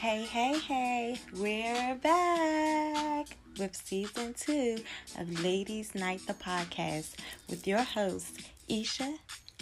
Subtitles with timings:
[0.00, 3.26] Hey, hey, hey, we're back
[3.58, 4.78] with season two
[5.18, 7.16] of Ladies Night, the podcast,
[7.50, 9.16] with your hosts, Isha,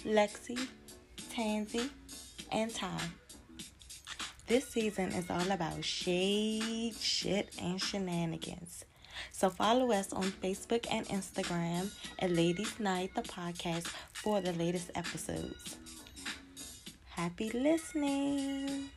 [0.05, 0.69] Lexi,
[1.35, 1.91] Tansy,
[2.53, 3.01] and Ty.
[4.47, 8.85] This season is all about shade, shit, and shenanigans.
[9.33, 14.93] So follow us on Facebook and Instagram at Ladies Night, the podcast, for the latest
[14.95, 15.79] episodes.
[17.09, 18.91] Happy listening.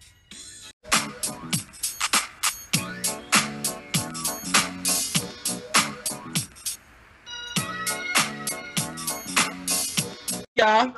[10.56, 10.94] Y'all,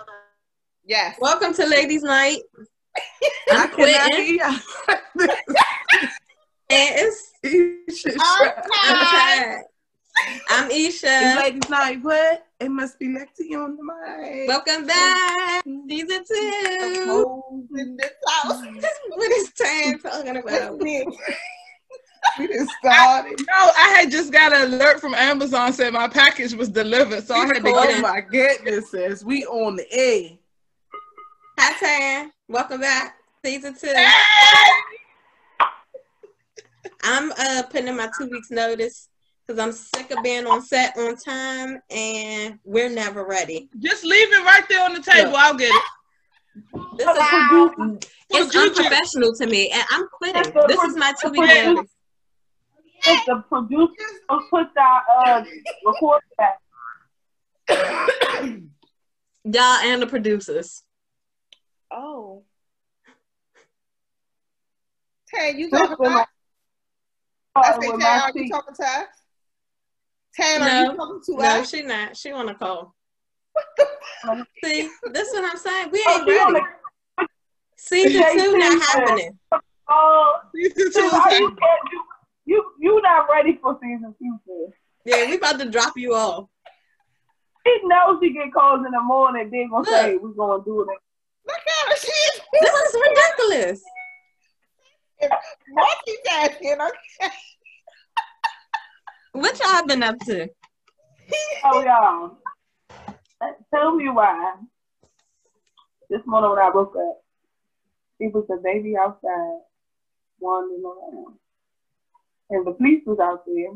[0.86, 1.16] Yes.
[1.22, 2.40] welcome to Ladies Night.
[3.52, 4.40] I'm quitting.
[4.90, 5.30] and
[6.70, 7.34] it's
[8.06, 8.12] Okay.
[8.84, 9.64] I'm.
[10.50, 11.36] I'm It's Isha.
[11.40, 12.00] ladies' night.
[12.02, 12.46] What?
[12.64, 14.48] It must be Lexi on the mic.
[14.48, 17.04] Welcome back, season two.
[17.06, 18.62] Hoes in this house.
[19.10, 20.78] What is Tan talking about?
[20.78, 21.06] Me.
[22.40, 23.38] We just started.
[23.50, 27.36] No, I had just got an alert from Amazon said my package was delivered, so
[27.36, 29.26] I had to Oh get my goodness, sis.
[29.26, 30.40] We on the A.
[31.60, 32.32] Hi Tan.
[32.48, 33.94] Welcome back, season two.
[37.04, 39.10] I'm uh putting in my two weeks notice
[39.46, 43.70] because I'm sick of being on set on time and we're never ready.
[43.80, 45.34] Just leave it right there on the table.
[45.36, 45.84] I'll get it.
[46.98, 50.54] This is it's unprofessional to me, and I'm quitting.
[50.54, 51.92] The This is my two week the- notice.
[53.06, 55.44] If the producers don't put that uh
[55.86, 56.60] record back.
[59.44, 60.84] Y'all and the producers.
[61.92, 62.44] Oh.
[65.32, 66.28] Hey, you This talking one, about?
[67.56, 69.08] I say, with Tan, are you talking to us?
[70.36, 70.92] Tan, are No.
[70.92, 71.70] you talking to No, us?
[71.70, 72.18] she not.
[72.18, 72.96] She wanna call.
[74.64, 75.90] See, this is what I'm saying.
[75.92, 76.66] We Oh, ain't she on ready.
[77.18, 77.28] the-
[77.78, 79.40] Season two not said- happening.
[79.90, 82.04] Oh, Season two is you can't you
[82.46, 84.74] you you not ready for season two, sis.
[85.06, 86.48] Yeah, we about to drop you off.
[87.66, 89.50] She knows she get calls in the morning.
[89.52, 90.88] They gonna say we gonna do it.
[91.46, 91.96] Look at her.
[91.98, 93.84] She's This is ridiculous.
[95.78, 96.90] multitasking.
[96.90, 97.36] Okay.
[99.34, 100.48] What y'all been up to?
[101.66, 102.38] Oh y'all,
[103.74, 104.56] tell me why.
[106.10, 107.24] This morning when I woke up,
[108.20, 109.62] it was a baby outside
[110.40, 111.36] wandering around,
[112.50, 113.72] and the police was out there,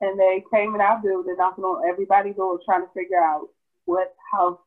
[0.00, 3.48] and they came in our building, knocking on everybody's door, trying to figure out
[3.84, 4.60] what house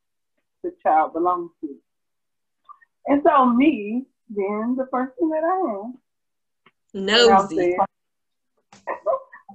[0.62, 1.70] the child belongs to.
[3.08, 4.06] And so me,
[4.36, 5.98] being the person that I am,
[6.94, 7.78] Nosy.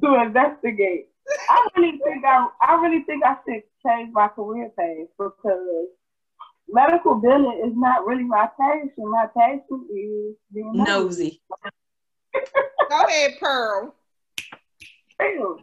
[0.04, 1.08] There to investigate.
[1.48, 5.88] I really think I, I really think I should change my career path because
[6.68, 8.90] medical billing is not really my passion.
[8.98, 11.40] My passion is being Nosy.
[12.90, 13.94] Go ahead, Pearl.
[15.18, 15.56] Damn.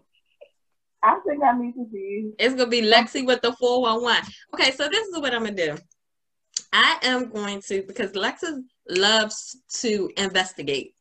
[1.03, 2.31] I think I need to be.
[2.37, 4.31] It's gonna be Lexi with the 411.
[4.53, 5.77] Okay, so this is what I'm gonna do.
[6.73, 10.93] I am going to because Lexi loves to investigate.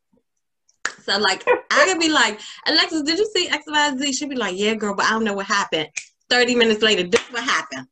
[1.02, 4.14] So like I could be like, Alexis, did you see XYZ?
[4.14, 5.88] She'd be like, Yeah, girl, but I don't know what happened.
[6.28, 7.86] 30 minutes later, this what happened.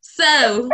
[0.00, 0.68] So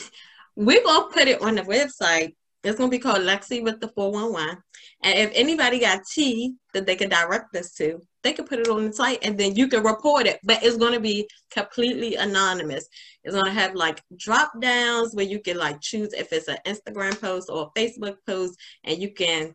[0.56, 2.34] we're gonna put it on the website.
[2.66, 4.60] It's gonna be called Lexi with the 411.
[5.04, 8.68] And if anybody got tea that they can direct this to, they can put it
[8.68, 10.40] on the site and then you can report it.
[10.42, 12.88] But it's gonna be completely anonymous.
[13.22, 17.20] It's gonna have like drop downs where you can like choose if it's an Instagram
[17.20, 19.54] post or a Facebook post, and you can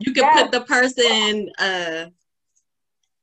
[0.00, 0.42] you can Yes.
[0.42, 2.06] put the person uh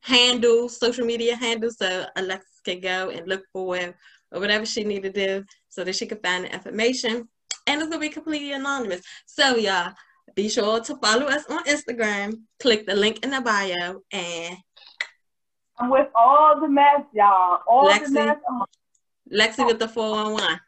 [0.02, 3.96] handle, social media handle, so Alexis can go and look for it
[4.32, 7.30] or whatever she need to do so that she can find the information.
[7.68, 9.02] And it's gonna be completely anonymous.
[9.26, 9.94] So y'all
[10.36, 14.58] be sure to follow us on Instagram, click the link in the bio, and
[15.78, 17.60] I'm with all the mess, y'all.
[17.68, 18.04] All Lexi.
[18.04, 18.38] the mess.
[18.48, 18.62] I'm
[19.32, 20.60] Lexi with the 411.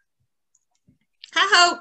[1.35, 1.79] Hi hope.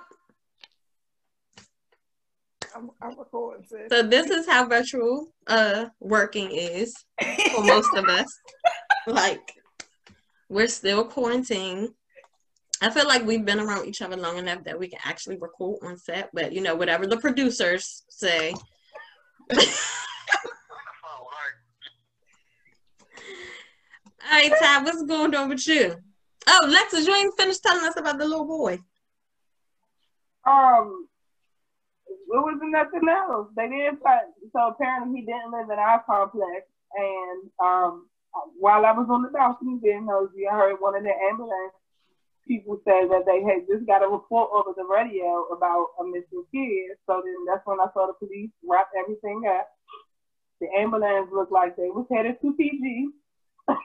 [2.75, 3.88] I'm, I'm recording, sis.
[3.91, 6.94] So this is how virtual uh working is
[7.53, 8.26] for most of us.
[9.06, 9.55] Like
[10.49, 11.91] we're still quarantined.
[12.82, 15.79] I feel like we've been around each other long enough that we can actually record
[15.84, 18.55] on set, but you know, whatever the producers say.
[24.25, 25.94] All right, Ty, what's going on with you?
[26.49, 28.79] Oh, Lexus, you ain't finished telling us about the little boy.
[30.44, 31.06] Um,
[32.08, 33.49] it was nothing else.
[33.56, 34.23] They didn't find.
[34.52, 36.67] So apparently, he didn't live in our complex.
[36.96, 38.08] And um,
[38.58, 41.75] while I was on the balcony being nosy, I heard one of the ambulance
[42.47, 46.44] people said that they had just got a report over the radio about a missing
[46.53, 46.97] kid.
[47.06, 49.69] So then that's when I saw the police wrap everything up.
[50.61, 53.09] The ambulance looked like they was headed to PG.
[53.69, 53.79] and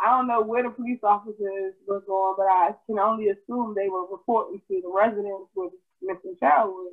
[0.00, 3.88] I don't know where the police officers were going, but I can only assume they
[3.88, 6.92] were reporting to the residents where the missing child was,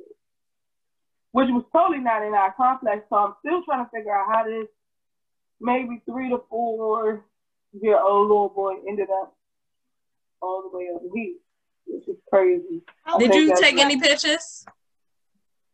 [1.32, 3.04] which was totally not in our complex.
[3.08, 4.68] So I'm still trying to figure out how this
[5.60, 7.24] maybe three to four
[7.72, 9.34] year old little boy ended up
[10.42, 11.34] all the way over here,
[11.86, 12.82] which is crazy.
[13.04, 13.84] I Did you take right.
[13.84, 14.64] any pictures?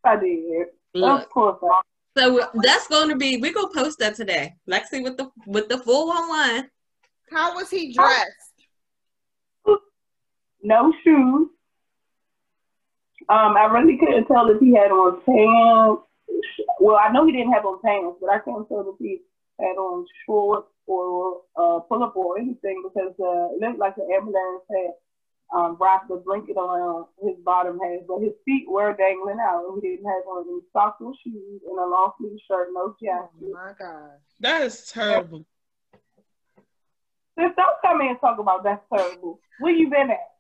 [0.05, 0.67] I did.
[0.95, 1.23] Look.
[1.23, 1.81] Of course I
[2.17, 4.55] So that's going to be we gonna post that today.
[4.69, 6.71] Lexi with the with the four one one.
[7.31, 8.31] How was he dressed?
[10.63, 11.49] no shoes.
[13.29, 16.03] Um, I really couldn't tell if he had on pants.
[16.81, 19.21] Well, I know he didn't have on pants, but I can't tell if he
[19.59, 24.07] had on shorts or uh, pull up or anything because uh, it looked like the
[24.15, 24.93] ambulance had
[25.55, 29.65] um, wrapped a blanket around his bottom half, but his feet were dangling out.
[29.69, 32.97] and He didn't have on any socks or shoes and a long sleeve shirt, no
[33.03, 33.29] jacket.
[33.37, 33.53] Oh jacket.
[33.53, 35.45] my God, That is terrible.
[37.39, 39.41] Just don't come in and talk about that's terrible.
[39.61, 40.33] Where you been at?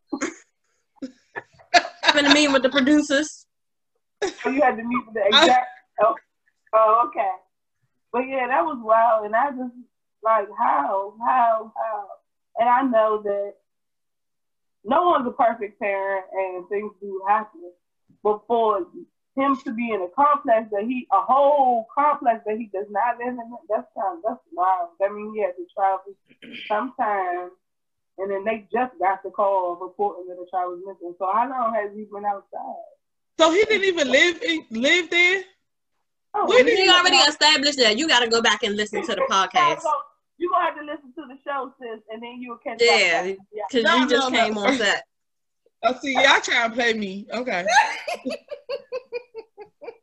[2.03, 3.47] Having a meeting with the producers.
[4.43, 5.67] So you had to meet with the exact.
[6.03, 6.15] Oh,
[6.75, 7.31] oh, okay.
[8.12, 9.75] But yeah, that was wild, and I just
[10.23, 12.07] like how, how, how,
[12.59, 13.55] and I know that
[14.85, 17.61] no one's a perfect parent, and things do happen.
[18.23, 18.87] But for
[19.37, 23.19] him to be in a complex that he, a whole complex that he does not
[23.19, 24.91] live in, that's kind of, that's wild.
[25.03, 26.15] I mean, he had to travel
[26.69, 27.51] sometime,
[28.19, 31.15] and then they just got the call reporting that the child was missing.
[31.19, 32.93] So how long has he been outside?
[33.39, 35.43] So he didn't even live in, live there.
[36.35, 37.97] Oh, Where did We he- already established that.
[37.99, 39.83] You got to go back and listen to the podcast
[40.38, 43.20] You're gonna have to listen to the show, sis, and then you'll catch Yeah.
[43.20, 43.38] up.
[43.52, 43.64] Yeah.
[43.70, 44.44] because No, you just no, no.
[44.44, 45.05] came on set.
[45.84, 47.26] Oh, see, y'all trying to play me.
[47.32, 47.67] Okay.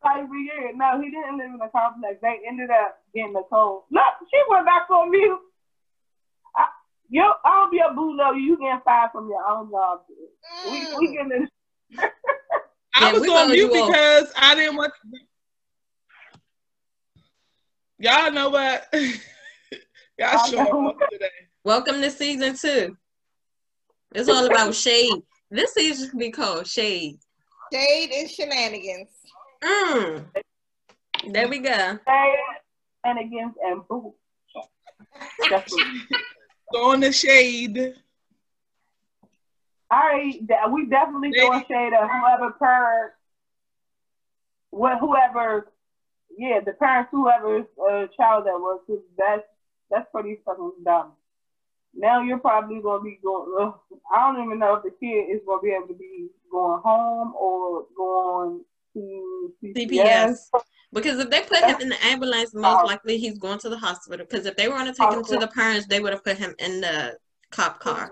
[0.03, 2.17] Like, yeah, no, he didn't live in a complex.
[2.21, 3.83] They ended up getting a cold.
[3.91, 5.39] Look, she went back on mute.
[6.55, 6.65] I,
[7.09, 10.01] yo, I'll be a boo no, you getting fired from your own job.
[10.07, 10.17] sis.
[10.71, 11.13] We we mm.
[11.13, 11.49] getting this.
[12.95, 13.87] I was on mute you off.
[13.87, 14.93] because I didn't want.
[14.93, 15.19] To...
[17.99, 18.87] Y'all know what?
[20.19, 20.89] Y'all I showing know.
[20.89, 21.29] off today.
[21.63, 22.97] Welcome to season two.
[24.13, 25.13] It's all about shade.
[25.49, 27.19] This season should be called Shade.
[27.71, 29.07] Shade and shenanigans.
[29.63, 30.25] Mm.
[31.31, 31.97] There we go.
[33.05, 34.13] and against and boo.
[35.49, 35.87] That's what.
[36.73, 37.95] Throwing the shade.
[39.89, 40.35] All right,
[40.73, 43.13] we definitely throwing shade at whoever parent,
[44.71, 45.71] what whoever,
[46.37, 48.99] yeah, the parents, whoever's uh, child that was, 'cause
[49.89, 51.13] that's that's pretty fucking dumb.
[51.95, 53.55] Now you're probably gonna be going.
[53.59, 53.73] Ugh,
[54.13, 57.33] I don't even know if the kid is gonna be able to be going home
[57.35, 58.63] or going
[58.93, 59.89] to CPS.
[59.89, 60.37] CPS.
[60.91, 64.25] Because if they put him in the ambulance, most likely he's going to the hospital.
[64.27, 66.37] Because if they were going to take him to the parents, they would have put
[66.37, 67.15] him in the
[67.51, 68.11] cop car.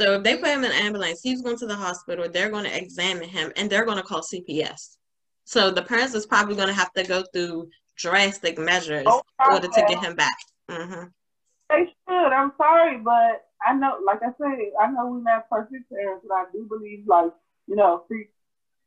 [0.00, 2.28] So if they put him in an ambulance, he's going to the hospital.
[2.28, 4.98] They're going to examine him, and they're going to call CPS.
[5.44, 9.54] So the parents is probably going to have to go through drastic measures Oh, in
[9.54, 10.36] order to get him back.
[10.72, 11.04] Hmm
[11.70, 12.32] They should.
[12.32, 16.34] I'm sorry, but I know, like I said, I know we're not perfect parents, but
[16.34, 17.32] I do believe, like,
[17.66, 18.30] you know, freak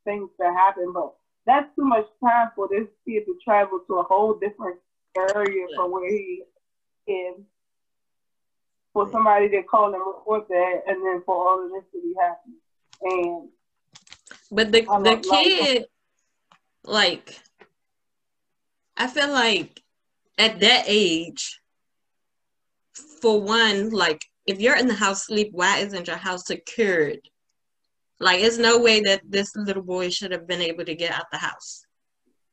[0.03, 1.13] things that happen, but
[1.45, 4.77] that's too much time for this kid to travel to a whole different
[5.17, 6.43] area from where he
[7.07, 7.35] is.
[8.93, 12.13] For somebody to call and report that, and then for all of this to be
[12.21, 12.59] happening.
[13.01, 13.49] And
[14.51, 15.85] But the I'm the like- kid,
[16.85, 17.39] like,
[18.95, 19.81] I feel like
[20.37, 21.59] at that age,
[23.25, 27.17] for one, like if you're in the house sleep, why isn't your house secured?
[28.19, 31.25] Like, there's no way that this little boy should have been able to get out
[31.31, 31.87] the house.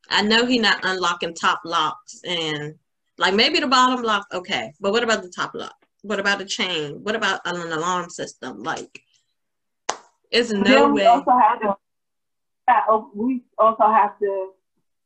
[0.08, 2.76] I know he not unlocking top locks and
[3.18, 5.74] like maybe the bottom lock, okay, but what about the top lock?
[6.00, 7.02] What about a chain?
[7.02, 8.62] What about an alarm system?
[8.62, 8.98] Like,
[10.30, 11.06] it's no we way.
[11.06, 11.76] also have to
[13.14, 14.52] we also have to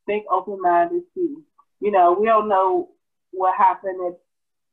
[0.06, 1.42] think open minded too.
[1.80, 2.90] You know, we don't know
[3.32, 4.14] what happened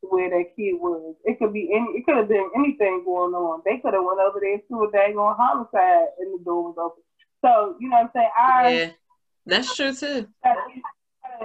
[0.10, 1.15] where that kid was.
[1.24, 3.62] It could be any it could have been anything going on.
[3.65, 6.77] They could have went over there to a dang on homicide and the door was
[6.77, 7.03] open.
[7.43, 8.29] So, you know what I'm saying?
[8.38, 8.89] I Yeah,
[9.45, 10.27] that's true too.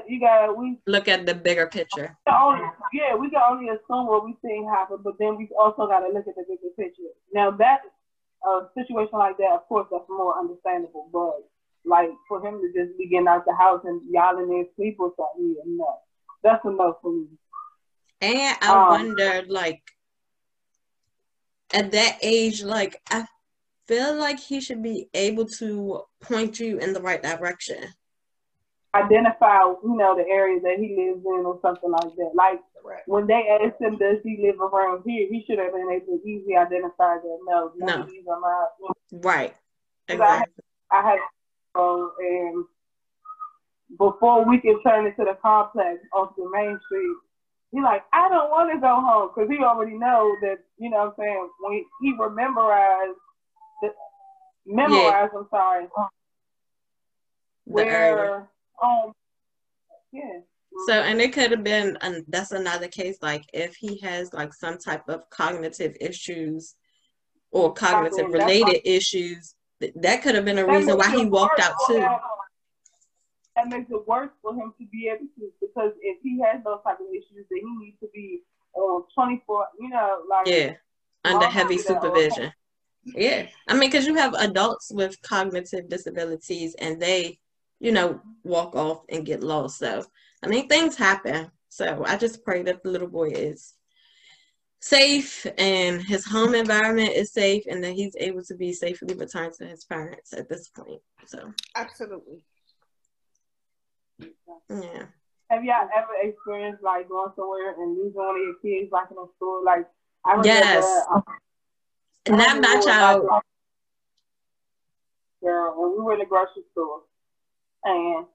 [0.09, 2.17] you gotta we Look at the bigger picture.
[2.29, 2.63] only,
[2.93, 6.09] yeah, we can only assume what we think happened, but then we also got to
[6.13, 7.11] look at the bigger picture.
[7.33, 7.81] Now that
[8.47, 11.11] a situation like that, of course, that's more understandable.
[11.13, 11.43] But
[11.85, 14.97] like for him to just be getting out the house and y'all in there sleep
[14.99, 15.99] or something, yeah, no,
[16.43, 17.27] that's enough for me.
[18.21, 19.83] And I Um, wonder, like,
[21.73, 23.27] at that age, like I
[23.87, 27.85] feel like he should be able to point you in the right direction.
[28.95, 32.31] Identify, you know, the area that he lives in or something like that.
[32.35, 33.07] Like Correct.
[33.07, 35.29] when they asked him, does he live around here?
[35.31, 37.39] He should have been able to easily identify that.
[37.47, 38.03] No, No.
[38.03, 38.67] of these are my.
[39.13, 39.55] Right.
[40.09, 40.65] Exactly.
[40.91, 41.19] I had
[41.75, 42.65] uh, and
[43.99, 47.17] before we could turn into the complex off the main street,
[47.71, 50.99] he like, I don't want to go home because he already know that you know
[50.99, 53.19] what I'm saying when he, he memorized
[53.83, 53.89] the
[54.67, 55.33] memorized.
[55.37, 55.87] I'm sorry,
[57.65, 58.49] where
[58.83, 59.13] um
[60.13, 60.41] yeah.
[60.87, 64.55] So, and it could have been, and that's another case, like if he has like
[64.55, 66.77] some type of cognitive issues
[67.51, 71.73] or cognitive related issues, th- that could have been a reason why he walked out
[71.87, 72.07] too.
[73.63, 73.71] Him.
[73.71, 76.81] That makes it worse for him to be able to because if he has those
[76.85, 78.43] type of issues, then he needs to be
[78.75, 79.67] on 24.
[79.81, 80.75] You know, like Yeah,
[81.25, 82.53] under heavy do that supervision.
[83.05, 87.39] Yeah, I mean, because you have adults with cognitive disabilities and they,
[87.81, 89.79] you know, walk off and get lost.
[89.79, 90.05] So,
[90.43, 91.51] I mean, things happen.
[91.71, 93.75] So, I just pray that the little boy is
[94.81, 99.55] safe and his home environment is safe and that he's able to be safely returned
[99.55, 101.01] to his parents at this point.
[101.27, 102.43] So, Absolutely.
[104.19, 105.05] Yeah.
[105.51, 109.17] Have y'all ever experienced like going somewhere and losing one of your kids, like in
[109.17, 109.65] a store?
[109.65, 109.87] Like
[110.25, 111.07] I remember, Yes.
[111.11, 111.23] um,
[112.29, 113.27] Not remember my child.
[113.31, 113.41] I-
[115.41, 117.03] Girl, when we were in the grocery store,
[117.85, 118.27] and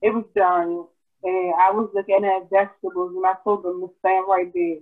[0.00, 0.86] it was done,
[1.24, 4.78] and I was looking at vegetables, and I told them to stand right there.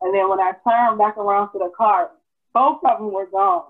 [0.00, 2.12] And then when I turned back around to the cart,
[2.54, 3.66] both of them were gone.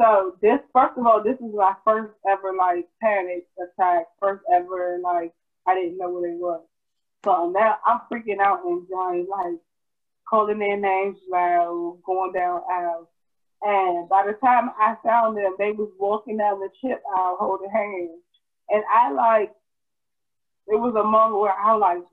[0.00, 4.98] So this, first of all, this is my first ever like panic attack, first ever
[5.02, 5.32] like
[5.66, 6.62] I didn't know where they was.
[7.24, 9.58] So now I'm freaking out and Johnny like
[10.28, 13.08] calling their names loud, going down aisles.
[13.62, 17.70] And by the time I found them, they was walking down the chip aisle holding
[17.70, 18.20] hands.
[18.68, 19.50] And I like,
[20.68, 22.04] it was a moment where I was like,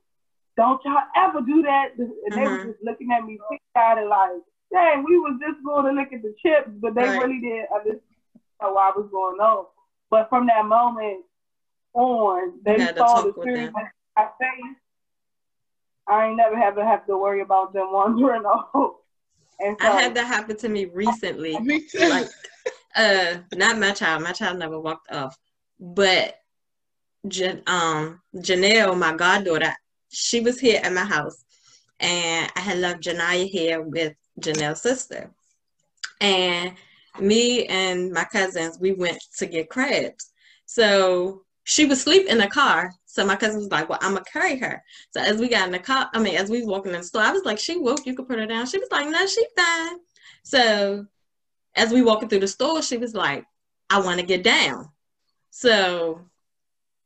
[0.56, 1.90] don't y'all ever do that.
[1.98, 2.70] And they were mm-hmm.
[2.70, 4.42] just looking at me pig-eyed like,
[4.74, 7.22] dang, we was just going to look at the chips, but they Right.
[7.22, 8.02] really didn't understand
[8.60, 9.66] what I was going on.
[10.10, 11.24] But from that moment
[11.94, 13.56] on, they saw the them.
[13.58, 13.84] in my
[14.40, 14.76] face.
[16.08, 18.96] I ain't never have to have to worry about them wandering off.
[19.60, 21.58] And so, I had that happen to me recently.
[21.60, 22.00] Me too.
[22.10, 22.28] like
[22.96, 25.36] uh not my child my child never walked off
[25.80, 26.36] but
[27.68, 29.74] um janelle my goddaughter
[30.10, 31.44] she was here at my house
[32.00, 35.32] and i had left janaya here with janelle's sister.
[36.22, 36.74] And
[37.20, 40.32] me and my cousins we went to get crabs.
[40.66, 42.92] So she was asleep in the car.
[43.06, 44.84] So my cousin was like well i'm gonna carry her.
[45.12, 47.04] So as we got in the car i mean as we was walking in the
[47.04, 48.66] store i was like she woke you could put her down.
[48.66, 49.98] She was like no she fine.
[50.44, 51.06] So
[51.76, 53.46] as we walking through the store, she was like,
[53.90, 54.90] I want to get down.
[55.50, 56.22] So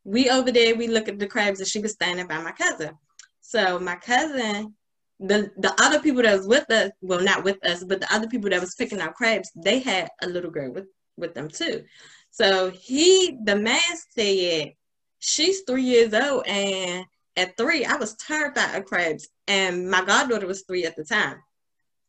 [0.03, 2.98] we over there, we look at the crabs and she was standing by my cousin.
[3.41, 4.74] So my cousin,
[5.19, 8.27] the the other people that was with us, well not with us, but the other
[8.27, 11.83] people that was picking out crabs, they had a little girl with, with them too.
[12.31, 13.81] So he the man
[14.15, 14.74] said,
[15.19, 17.05] She's three years old and
[17.38, 19.29] at three, I was terrified of crabs.
[19.47, 21.38] And my goddaughter was three at the time.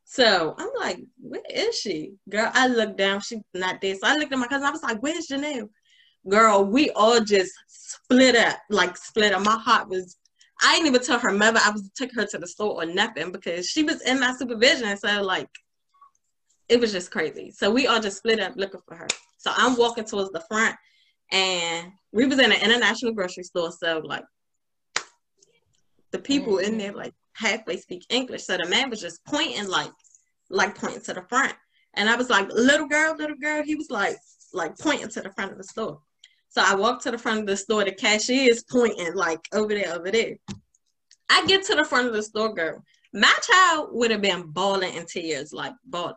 [0.04, 2.14] So I'm like, where is she?
[2.30, 3.94] Girl, I looked down, she's not there.
[3.94, 5.68] So I looked at my cousin, I was like, where's Janelle?
[6.26, 9.44] Girl, we all just split up, like split up.
[9.44, 10.16] My heart was,
[10.62, 13.32] I didn't even tell her mother I was took her to the store or nothing
[13.32, 14.96] because she was in my supervision.
[14.96, 15.48] So like,
[16.68, 17.52] it was just crazy.
[17.52, 19.06] So we all just split up looking for her.
[19.38, 20.74] So I'm walking towards the front
[21.30, 23.70] and we was in an international grocery store.
[23.72, 24.24] So like,
[26.10, 26.78] the people in mm.
[26.78, 28.44] there like halfway speak English.
[28.44, 29.92] So the man was just pointing like
[30.50, 31.54] like pointing to the front.
[31.94, 33.62] And I was like, little girl, little girl.
[33.62, 34.16] He was like
[34.52, 36.00] like pointing to the front of the store.
[36.48, 37.84] So I walked to the front of the store.
[37.84, 40.36] The cashier is pointing like over there, over there.
[41.30, 42.82] I get to the front of the store, girl.
[43.12, 46.14] My child would have been bawling in tears, like bawling.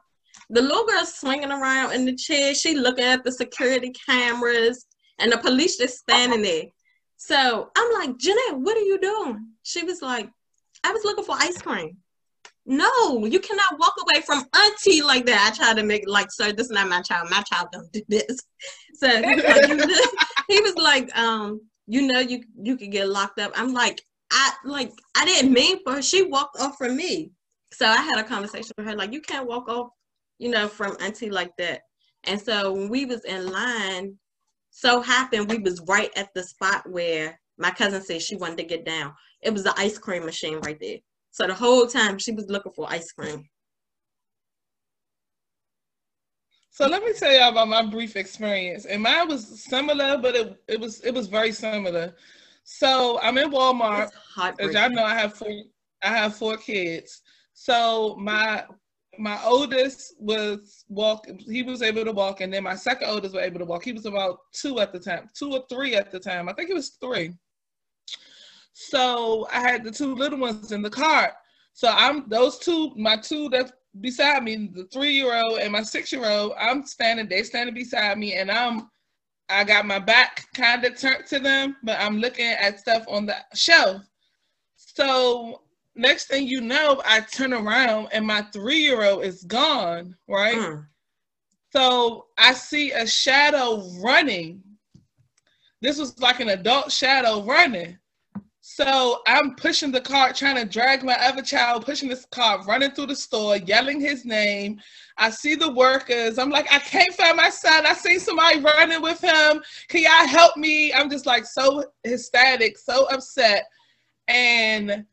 [0.49, 2.53] The little girl swinging around in the chair.
[2.53, 4.85] She looking at the security cameras,
[5.19, 6.63] and the police just standing there.
[7.17, 9.47] So I'm like, Jeanette, what are you doing?
[9.63, 10.29] She was like,
[10.83, 11.97] I was looking for ice cream.
[12.65, 15.51] No, you cannot walk away from auntie like that.
[15.51, 17.29] I tried to make like, sir, this is not my child.
[17.29, 18.39] My child don't do this.
[18.93, 19.65] So he was like,
[20.47, 23.51] he was like, um, you know, you you could get locked up.
[23.55, 23.99] I'm like,
[24.31, 26.01] I like, I didn't mean for her.
[26.03, 27.31] She walked off from me.
[27.73, 29.89] So I had a conversation with her, like, you can't walk off,
[30.37, 31.81] you know, from auntie like that.
[32.25, 34.17] And so when we was in line,
[34.69, 38.63] so happened we was right at the spot where my cousin said she wanted to
[38.63, 39.13] get down.
[39.41, 40.97] It was the ice cream machine right there.
[41.31, 43.45] So the whole time she was looking for ice cream.
[46.69, 48.85] So let me tell y'all about my brief experience.
[48.85, 52.15] And mine was similar, but it, it was it was very similar.
[52.63, 54.09] So I'm in Walmart.
[54.59, 55.51] As y'all know, I have four.
[56.03, 57.21] I have four kids.
[57.53, 58.65] So my
[59.19, 61.27] my oldest was walk.
[61.39, 63.83] He was able to walk, and then my second oldest was able to walk.
[63.83, 66.47] He was about two at the time, two or three at the time.
[66.47, 67.33] I think it was three.
[68.73, 71.33] So I had the two little ones in the cart.
[71.73, 75.83] So I'm those two, my two that's beside me, the three year old and my
[75.83, 76.53] six year old.
[76.59, 78.89] I'm standing, they standing beside me, and I'm
[79.51, 83.25] I got my back kind of turned to them, but I'm looking at stuff on
[83.25, 84.01] the shelf.
[84.77, 85.61] So
[85.95, 90.57] next thing you know, I turn around and my three year old is gone, right?
[90.57, 90.85] Mm.
[91.73, 94.63] So I see a shadow running.
[95.81, 97.97] This was like an adult shadow running.
[98.63, 102.91] So I'm pushing the cart, trying to drag my other child, pushing this cart, running
[102.91, 104.79] through the store, yelling his name.
[105.17, 106.37] I see the workers.
[106.37, 107.87] I'm like, I can't find my son.
[107.87, 109.63] I see somebody running with him.
[109.87, 110.93] Can y'all help me?
[110.93, 113.63] I'm just like so ecstatic, so upset.
[114.27, 115.05] And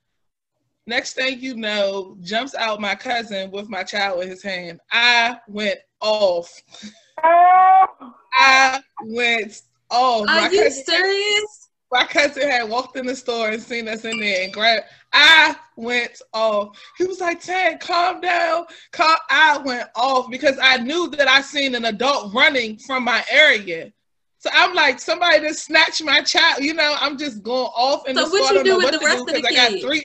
[0.86, 4.78] next thing you know, jumps out my cousin with my child in his hand.
[4.92, 6.52] I went off.
[7.22, 10.26] I went off.
[10.26, 11.67] My Are you cousin- serious?
[11.90, 14.84] My cousin had walked in the store and seen us in there and grabbed.
[15.12, 16.78] I went off.
[16.98, 19.16] He was like, Ted, calm down." Calm.
[19.30, 23.92] I went off because I knew that I seen an adult running from my area.
[24.40, 26.62] So I'm like, somebody just snatched my child.
[26.62, 28.58] You know, I'm just going off in So the what store.
[28.58, 29.84] you do with the rest of the because I got kids?
[29.84, 30.04] three.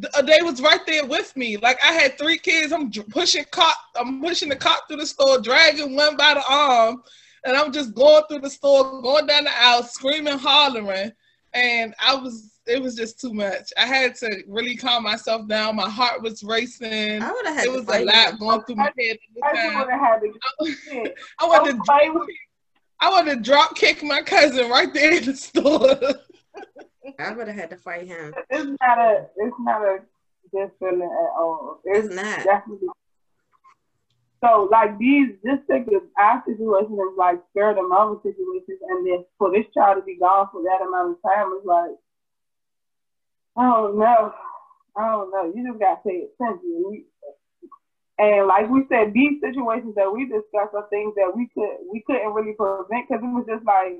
[0.00, 1.56] Th- uh, They was right there with me.
[1.56, 2.72] Like I had three kids.
[2.72, 3.76] I'm pushing cart.
[3.98, 7.02] I'm pushing the cart through the store, dragging one by the arm,
[7.46, 11.12] and I'm just going through the store, going down the aisle, screaming, hollering,
[11.54, 12.52] and I was.
[12.68, 13.72] It was just too much.
[13.78, 15.76] I had to really calm myself down.
[15.76, 17.22] My heart was racing.
[17.22, 18.38] I would have had It to was a fight lot him.
[18.38, 21.12] going through my head I would have had to.
[21.38, 22.28] I wanted to, Don't play with
[23.00, 25.96] I wanted to drop kick my cousin right there in the store.
[27.20, 28.34] I would have had to fight him.
[28.50, 29.26] It's not a.
[29.36, 29.98] It's not a
[30.52, 31.78] good feeling at all.
[31.84, 32.42] It's It's not.
[32.44, 32.88] definitely.
[34.46, 39.24] So like these, this of our situation is like spare the moment situations, and then
[39.38, 41.96] for this child to be gone for that amount of time is like,
[43.56, 44.32] I don't know,
[44.96, 45.52] I don't know.
[45.54, 47.04] You just gotta pay attention.
[48.18, 52.04] And like we said, these situations that we discussed are things that we could we
[52.06, 53.98] couldn't really prevent because it was just like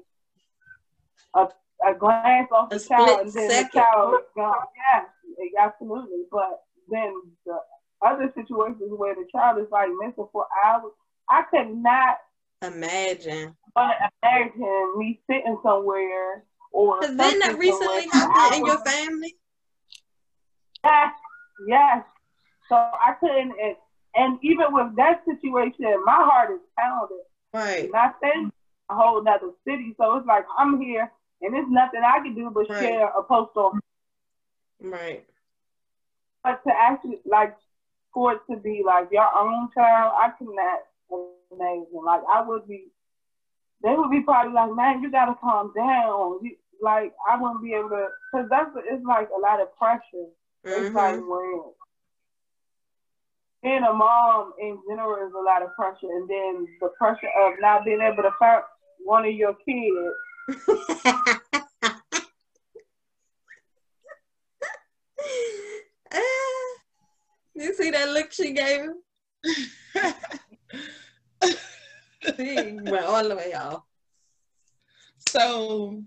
[1.35, 1.49] a
[1.91, 3.71] a glance off A the child and then second.
[3.75, 4.55] the child is gone.
[4.95, 6.23] Yeah, absolutely.
[6.31, 7.13] But then
[7.45, 7.59] the
[8.03, 10.93] other situations where the child is like missing for hours,
[11.29, 12.19] I could not
[12.63, 13.55] Imagine.
[13.75, 19.35] but imagine me sitting somewhere or Because then that recently happened in your family.
[20.85, 21.13] Yes,
[21.67, 22.05] yes.
[22.69, 23.77] So I couldn't, and,
[24.15, 27.23] and even with that situation, my heart is pounding.
[27.53, 27.91] Right.
[27.93, 28.53] Not saying
[28.91, 31.11] a whole nother city, so it's like I'm here,
[31.43, 32.83] and there's nothing I can do but Right.
[32.83, 33.81] share a post on.
[34.81, 35.25] Right.
[36.45, 37.55] But to actually like
[38.17, 40.81] for it to be like your own child, I cannot
[41.53, 42.03] imagine.
[42.03, 42.87] Like I would be,
[43.83, 46.39] they would be probably like, man, you gotta calm down.
[46.43, 50.33] You, like I wouldn't be able to, cause that's it's like a lot of pressure.
[50.65, 50.97] It's mm-hmm.
[50.97, 51.63] like when
[53.63, 57.53] being a mom in general is a lot of pressure, and then the pressure of
[57.61, 58.63] not being able to find
[59.05, 61.37] one of your kids.
[67.57, 68.95] you see that look she gave him?
[72.37, 73.83] She went all the way off.
[75.29, 76.03] So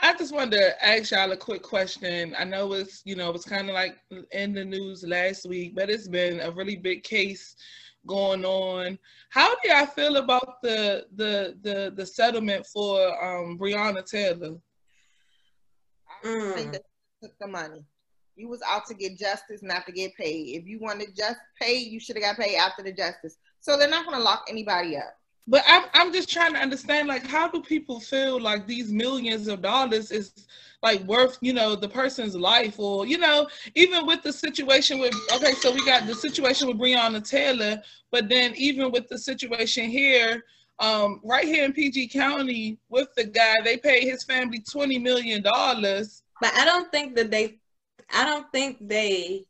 [0.00, 2.36] I just wanted to ask y'all a quick question.
[2.38, 3.96] I know it's, you know, it's kind of like
[4.30, 7.56] in the news last week, but it's been a really big case
[8.06, 8.98] going on.
[9.30, 14.56] How do y'all feel about the the the the settlement for um Breonna Taylor?
[16.08, 16.72] I think Mm.
[16.72, 16.82] that
[17.22, 17.84] took the money.
[18.36, 20.56] You was out to get justice, not to get paid.
[20.56, 23.38] If you wanted just pay, you should have got paid after the justice.
[23.60, 25.16] So they're not going to lock anybody up.
[25.48, 29.46] But I'm I'm just trying to understand like how do people feel like these millions
[29.46, 30.32] of dollars is
[30.82, 33.46] like worth, you know, the person's life or you know,
[33.76, 38.28] even with the situation with okay, so we got the situation with Breonna Taylor, but
[38.28, 40.42] then even with the situation here,
[40.80, 45.42] um, right here in PG County with the guy, they paid his family twenty million
[45.42, 46.22] dollars.
[46.40, 47.58] But I don't think that they,
[48.12, 49.44] I don't think they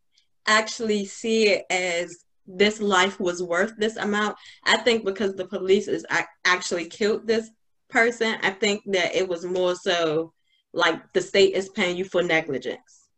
[0.47, 4.37] actually see it as this life was worth this amount.
[4.65, 7.51] I think because the police is ac- actually killed this
[7.89, 10.33] person, I think that it was more so
[10.73, 13.09] like the state is paying you for negligence.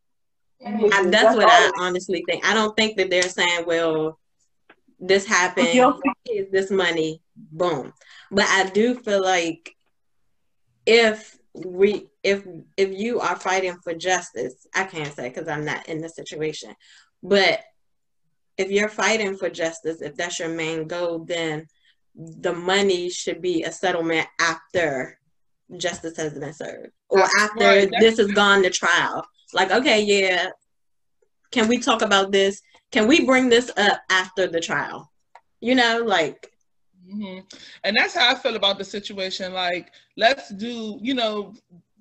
[0.92, 2.44] And that's what I honestly think.
[2.46, 4.18] I don't think that they're saying, well,
[4.98, 5.68] this happened,
[6.24, 7.92] here's this money, boom.
[8.30, 9.74] But I do feel like
[10.86, 12.44] if we if
[12.76, 16.74] if you are fighting for justice, I can't say because I'm not in the situation,
[17.22, 17.60] but
[18.56, 21.66] if you're fighting for justice, if that's your main goal, then
[22.14, 25.18] the money should be a settlement after
[25.76, 29.24] justice has been served or after Right, this has gone to trial.
[29.52, 30.48] Like, okay, yeah,
[31.52, 32.60] can we talk about this?
[32.90, 35.10] Can we bring this up after the trial?
[35.60, 36.50] You know, like,
[37.10, 37.38] hmm
[37.84, 39.52] And that's how I feel about the situation.
[39.52, 41.54] Like, let's do, you know,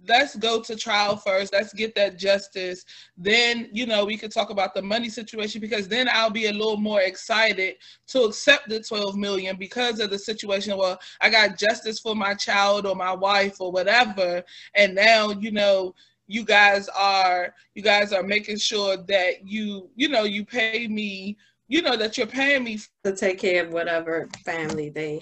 [0.07, 1.53] let's go to trial first.
[1.53, 2.85] Let's get that justice.
[3.17, 6.53] Then, you know, we could talk about the money situation because then I'll be a
[6.53, 7.75] little more excited
[8.07, 10.77] to accept the 12 million because of the situation.
[10.77, 14.43] Well, I got justice for my child or my wife or whatever.
[14.75, 15.95] And now, you know,
[16.27, 21.37] you guys are you guys are making sure that you you know you pay me
[21.69, 25.21] you know that you're paying me to take care of whatever family they.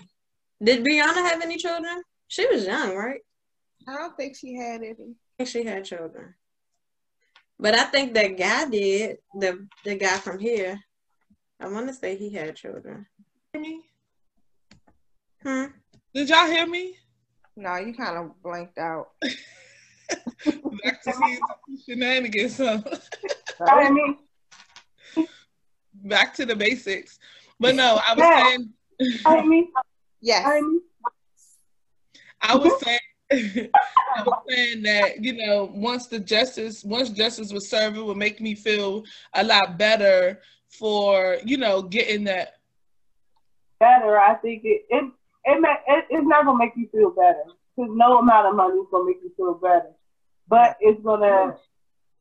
[0.64, 2.02] Did Breonna have any children?
[2.28, 3.22] She was young, right?
[3.88, 4.92] I don't think she had any.
[4.94, 6.34] I think she had children.
[7.60, 10.80] But I think that guy did, the the guy from here.
[11.60, 13.06] I want to say he had children.
[13.54, 13.82] me?
[15.44, 15.66] Hmm.
[16.14, 16.96] Did y'all hear me?
[17.56, 19.10] No, you kind of blanked out.
[20.84, 21.40] Back to seeing
[21.86, 22.58] shenanigans.
[22.58, 22.82] Huh?
[23.62, 24.18] I mean,
[25.94, 27.18] Back to the basics.
[27.60, 28.44] But no, I was Yeah.
[28.44, 28.74] saying,
[29.26, 29.68] I mean,
[30.22, 30.46] Yes.
[30.46, 30.82] I mean,
[32.42, 37.70] I was saying, I was saying that you know, once the justice, once justice was
[37.70, 42.56] served, it would make me feel a lot better for you know getting that.
[43.80, 44.20] better.
[44.20, 45.06] I think it it
[45.46, 47.44] it, it it's not gonna make you feel better
[47.76, 49.92] because no amount of money is gonna make you feel better,
[50.48, 51.56] but it's gonna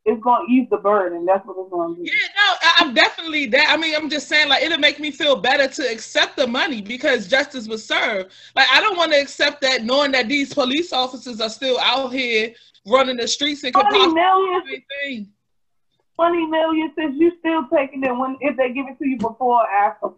[0.07, 1.19] it's gonna ease the burden.
[1.19, 2.03] And that's what it's gonna do.
[2.03, 3.71] Yeah, no, I- I'm definitely that.
[3.71, 6.83] I mean, I'm just saying, like, it'll make me feel better to accept the money
[6.83, 8.31] because justice was served.
[8.55, 12.13] Like, I don't want to accept that knowing that these police officers are still out
[12.13, 12.53] here
[12.87, 15.33] running the streets and could Twenty possibly million, do anything.
[16.17, 16.93] twenty million.
[16.97, 20.09] Since you still taking it when if they give it to you before or after.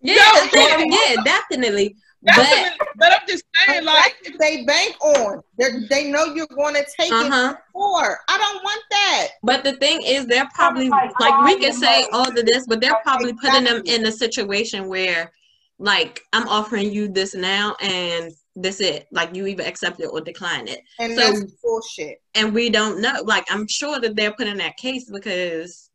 [0.00, 0.14] Yeah,
[0.52, 1.96] yeah, yeah, definitely.
[2.26, 5.42] But Definitely, but I'm just saying, like, That's they bank on.
[5.58, 7.56] They they know you're going to take uh it huh.
[7.72, 8.18] for.
[8.28, 9.28] I don't want that.
[9.44, 12.08] But the thing is, they're probably Like, like we can say money?
[12.12, 15.30] all of this, but they're probably putting them in a situation where,
[15.78, 19.06] like, I'm offering you this now, and that's it.
[19.12, 22.20] Like, you either accept it or decline it, And So- that's bullshit.
[22.34, 23.22] and we don't know.
[23.24, 25.90] Like, I'm sure that they're putting that case because,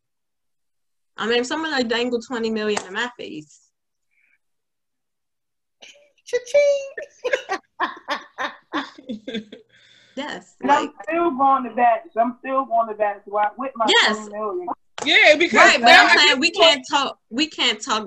[1.18, 3.58] I mean, if someone like dangled twenty million in my face,
[6.32, 6.90] Cha-ching.
[10.16, 12.04] yes, And I'm still going to bat.
[12.18, 13.22] I'm still going to bat
[13.58, 14.16] with my Yes.
[14.16, 14.68] twenty million.
[15.04, 15.80] yeah, because right.
[15.80, 17.18] But now I'm saying we can't talk.
[17.30, 18.06] We can't talk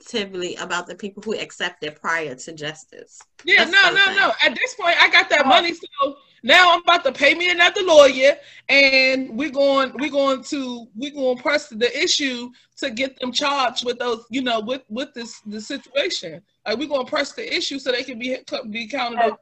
[0.00, 3.18] negatively about the people who accepted prior to justice.
[3.44, 4.32] Yeah, That's no, no, no.
[4.42, 5.48] At this point, I got that Oh.
[5.48, 8.36] money, so now I'm about to pay me another lawyer,
[8.68, 13.32] and we're going, we're going to, we're going to press the issue to get them
[13.32, 16.42] charged with those, you know, with with this the situation.
[16.66, 18.36] Like we're going to press the issue so they can be
[18.70, 19.40] be counted up.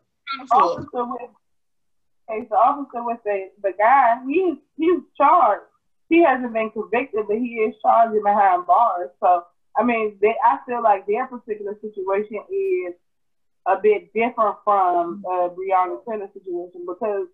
[0.49, 0.57] for.
[0.57, 1.31] officer with
[2.31, 5.65] okay, the officer with the the guy, he's he's charged.
[6.11, 9.11] He hasn't been convicted, but he is charged and behind bars.
[9.21, 9.45] So
[9.77, 12.95] I mean, they, I feel like their particular situation is
[13.67, 17.27] a bit different from uh, Breonna Taylor's situation because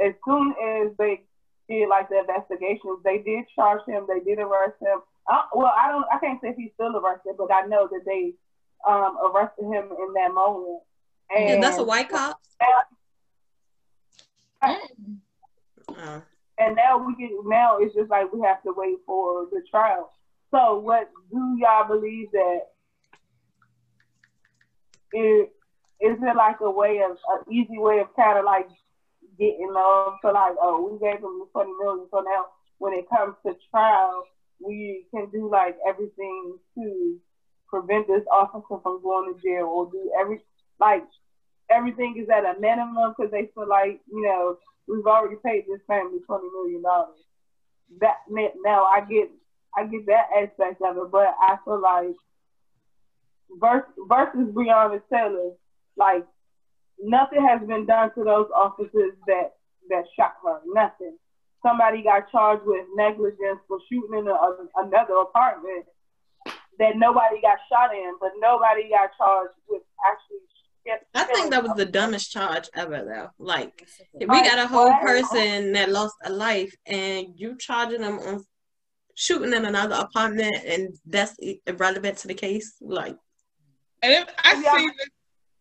[0.00, 1.22] as soon as they
[1.68, 5.00] did like the investigations, they did charge him, they did arrest him.
[5.28, 8.02] I, well, I don't, I can't say if he's still arrested, but I know that
[8.04, 8.34] they
[8.86, 10.82] um, arrested him in that moment.
[11.34, 12.40] And Yeah, that's a white cop.
[14.62, 15.18] Mm.
[15.90, 16.22] Oh.
[16.58, 20.10] and now we can now it's just like we have to wait for the trial.
[20.54, 22.60] So what do y'all believe that
[25.12, 25.48] is
[26.00, 28.68] is it like a way of an easy way of kind of like
[29.36, 32.46] getting them so like oh we gave them the twenty million so now
[32.78, 34.22] when it comes to trial
[34.64, 37.16] we can do like everything to
[37.66, 40.40] prevent this officer from going to jail or do every
[40.78, 41.02] like
[41.68, 45.80] everything is at a minimum because they feel like you know we've already paid this
[45.88, 47.18] family twenty million dollars.
[48.00, 49.30] That meant now I get
[49.76, 52.14] I get that aspect of it, but I feel like
[53.60, 55.52] versus, versus Breonna Taylor,
[55.96, 56.26] like
[57.02, 59.54] nothing has been done to those officers that
[59.90, 60.60] that shot her.
[60.66, 61.16] Nothing.
[61.62, 64.36] Somebody got charged with negligence for shooting in a,
[64.76, 65.86] another apartment
[66.78, 70.38] that nobody got shot in, but nobody got charged with actually.
[71.14, 73.30] I think that was the dumbest charge ever, though.
[73.38, 73.88] Like,
[74.20, 78.44] we got a whole person that lost a life, and you charging them on
[79.14, 82.76] shooting in another apartment and that's irrelevant to the case?
[82.80, 83.16] Like,
[84.02, 84.76] And if, I oh, Yeah.
[84.76, 85.08] seen this,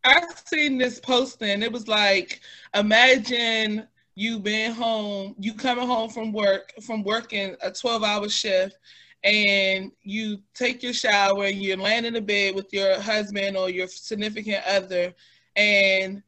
[0.05, 1.61] I seen this posting.
[1.63, 2.41] It was like,
[2.75, 8.77] imagine you being home, you coming home from work, from working a twelve hour shift,
[9.23, 13.69] and you take your shower and you're laying in the bed with your husband or
[13.69, 15.13] your significant other,
[15.55, 16.21] and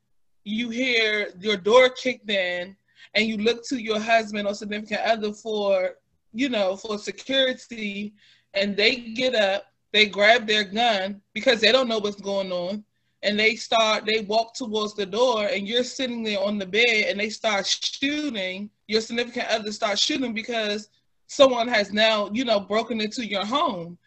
[0.45, 2.75] you hear your door kicked in,
[3.13, 5.95] and you look to your husband or significant other for,
[6.35, 8.13] you know, for security,
[8.53, 12.83] and they get up they grab their gun because they don't know what's going on
[13.23, 17.05] and they start they walk towards the door and you're sitting there on the bed
[17.07, 20.89] and they start shooting your significant other starts shooting because
[21.27, 23.97] someone has now you know broken into your home.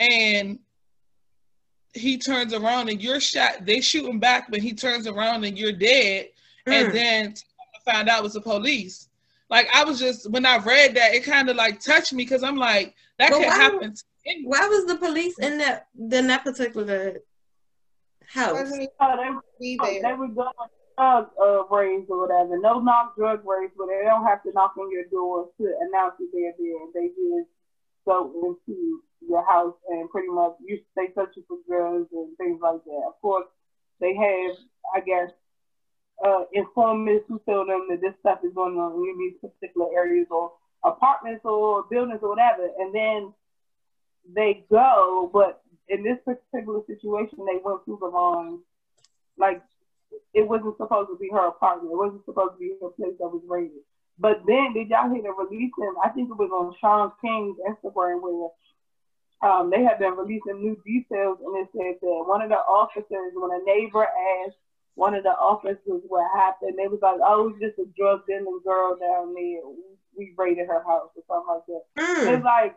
[0.00, 0.58] And
[1.94, 5.72] he turns around and you're shot they shooting back but he turns around and you're
[5.72, 6.26] dead.
[6.66, 6.92] And Mm.
[6.92, 7.34] then
[7.84, 9.05] find out it was the police
[9.50, 12.42] like i was just when i read that it kind of like touched me because
[12.42, 14.02] i'm like that But could why- happen to
[14.44, 17.18] why was the police in that in that particular
[18.26, 18.54] house?
[18.54, 19.30] Wasn't he Uh, they,
[19.60, 22.58] be they were doing drug uh, raids or whatever.
[22.58, 26.14] No knock drug raids, but they don't have to knock on your door to announce
[26.18, 26.86] that they're there.
[26.92, 27.48] They just
[28.04, 32.58] go into your house and pretty much you they search you for drugs and things
[32.60, 33.02] like that.
[33.06, 33.46] Of course,
[34.00, 34.56] they have,
[34.94, 35.30] I guess,
[36.24, 40.26] uh, informants who tell them that this stuff is going on in these particular areas
[40.30, 40.52] or
[40.84, 43.32] apartments or buildings or whatever, and then
[44.34, 45.30] they go.
[45.32, 48.60] But in this particular situation, they went through the wrong,
[49.36, 49.62] like
[50.32, 51.92] it wasn't supposed to be her apartment.
[51.92, 53.84] It wasn't supposed to be her place that was raided.
[54.18, 55.72] But then did y'all hear the release?
[55.76, 58.48] And I think it was on Shaun King's Instagram where
[59.42, 63.36] um, they had been releasing new details, and it said that one of the officers,
[63.36, 64.56] when a neighbor asked
[64.96, 68.26] one of the officers what happened, they was like, "Oh, it was just a drug
[68.26, 69.60] dealing girl down there.
[70.16, 72.34] We raided her house or something like that." Mm.
[72.34, 72.74] It's like,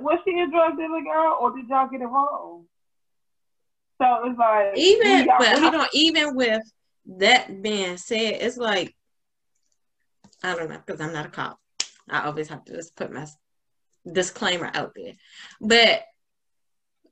[0.00, 2.64] was she a drug dealing girl, or did y'all get it wrong?
[4.00, 6.62] So it's like Even but hold on, even with
[7.18, 8.94] that being said, it's like
[10.42, 11.58] I don't know because I'm not a cop.
[12.08, 13.26] I always have to just put my
[14.10, 15.14] disclaimer out there.
[15.60, 16.04] But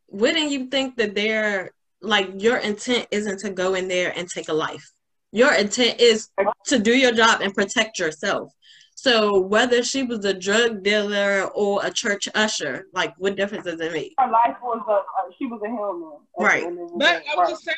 [0.09, 4.49] wouldn't you think that they're like your intent isn't to go in there and take
[4.49, 4.91] a life?
[5.33, 6.29] Your intent is
[6.67, 8.53] to do your job and protect yourself.
[8.95, 13.81] So whether she was a drug dealer or a church usher, like what difference does
[13.81, 14.15] it make?
[14.19, 16.19] her life was a, uh, she was a hillman.
[16.37, 16.65] Right.
[16.97, 17.77] But I was just saying,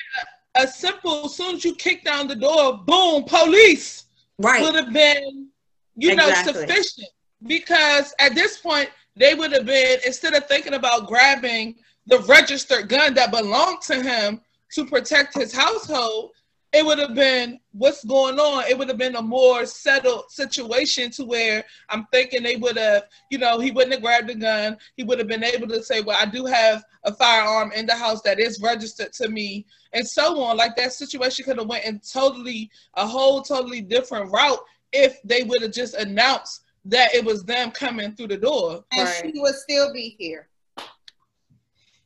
[0.56, 4.06] a, a simple, as soon as you kick down the door, boom, police
[4.38, 4.62] Right.
[4.62, 5.48] would have been,
[5.96, 7.08] you know, sufficient.
[7.46, 11.76] Because at this point, they would have been, instead of thinking about grabbing
[12.10, 14.40] the registered gun that belonged to him
[14.72, 16.32] to protect his household,
[16.72, 18.64] it would have been what's going on.
[18.68, 23.04] It would have been a more settled situation to where I'm thinking they would have,
[23.30, 24.76] you know, he wouldn't have grabbed the gun.
[24.96, 27.94] He would have been able to say, Well, I do have a firearm in the
[27.94, 30.56] house that is registered to me, and so on.
[30.56, 34.60] Like that situation could have went in totally a whole totally different route
[34.92, 38.84] if they would have just announced that it was them coming through the door.
[38.92, 39.22] And Right.
[39.24, 40.49] she would still be here.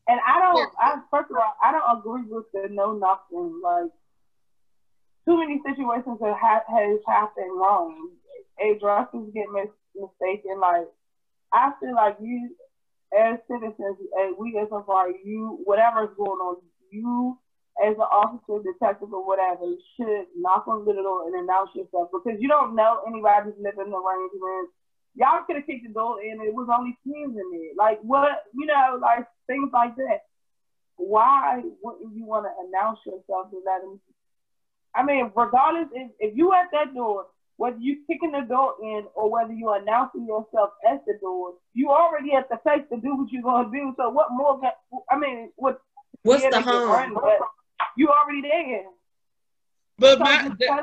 [0.06, 0.70] And I don't.
[0.78, 3.60] I first of all, I don't agree with the no knocking.
[3.62, 3.90] Like
[5.24, 8.10] too many situations that ha- has happened wrong.
[8.60, 10.60] Addresses get mis- mistaken.
[10.60, 10.88] Like
[11.52, 12.54] I feel like you,
[13.16, 16.56] as citizens, as we as a party, you whatever's going on,
[16.90, 17.38] you
[17.82, 22.38] as an officer, detective, or whatever, should knock on the door and announce yourself because
[22.38, 24.70] you don't know anybody's living arrangements.
[25.16, 26.40] Y'all could have kicked the door in.
[26.40, 27.74] It was only kids in there.
[27.76, 30.22] Like what, you know, like things like that.
[30.96, 34.00] Why wouldn't you want to announce yourself to let them?
[34.94, 39.04] I mean, regardless, if, if you at that door, whether you kicking the door in
[39.14, 43.16] or whether you're announcing yourself at the door, you already at the place to do
[43.16, 43.94] what you're gonna do.
[43.96, 44.60] So what more?
[45.10, 45.80] I mean, what?
[46.22, 47.16] What's the harm?
[47.96, 48.84] you already there.
[49.98, 50.82] But So my,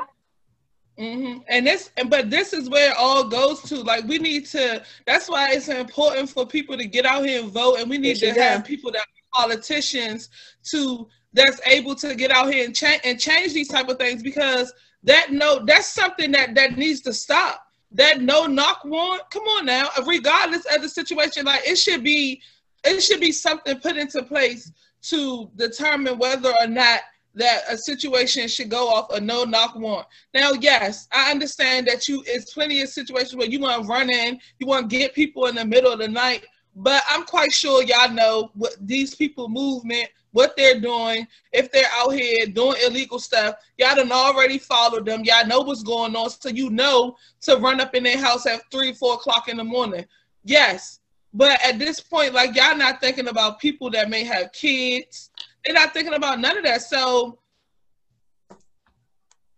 [1.02, 3.76] just- hmm And this, and but this is where it all goes to.
[3.82, 4.82] Like we need to.
[5.06, 8.20] That's why it's important for people to get out here and vote, and we need
[8.20, 8.68] Yes, to have do.
[8.68, 10.28] people that are politicians
[10.70, 14.22] to that's able to get out here and change and change these type of things
[14.22, 14.72] because
[15.04, 17.66] that no, that's something that that needs to stop.
[17.92, 19.22] That no knock warrant.
[19.30, 22.40] Come on now, regardless of the situation, like it should be,
[22.84, 24.70] it should be something put into place
[25.02, 27.00] to determine whether or not
[27.34, 30.06] that a situation should go off a no knock warrant.
[30.34, 34.10] Now, yes, I understand that you it's plenty of situations where you want to run
[34.10, 36.44] in, you want to get people in the middle of the night,
[36.76, 41.84] but I'm quite sure y'all know what these people movement, what they're doing, if they're
[41.94, 46.30] out here doing illegal stuff, y'all done already followed them, y'all know what's going on,
[46.30, 49.64] so you know to run up in their house at three, four o'clock in the
[49.64, 50.04] morning.
[50.44, 51.00] Yes,
[51.34, 55.30] But at this point, like y'all not thinking about people that may have kids.
[55.64, 56.82] They're not thinking about none of that.
[56.82, 57.38] So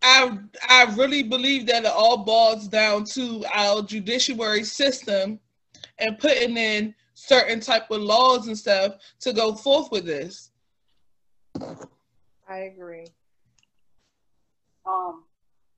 [0.01, 0.37] I
[0.69, 5.39] I really believe that it all boils down to our judiciary system
[5.97, 10.51] and putting in certain type of laws and stuff to go forth with this.
[12.47, 13.07] I agree.
[14.85, 15.23] Um,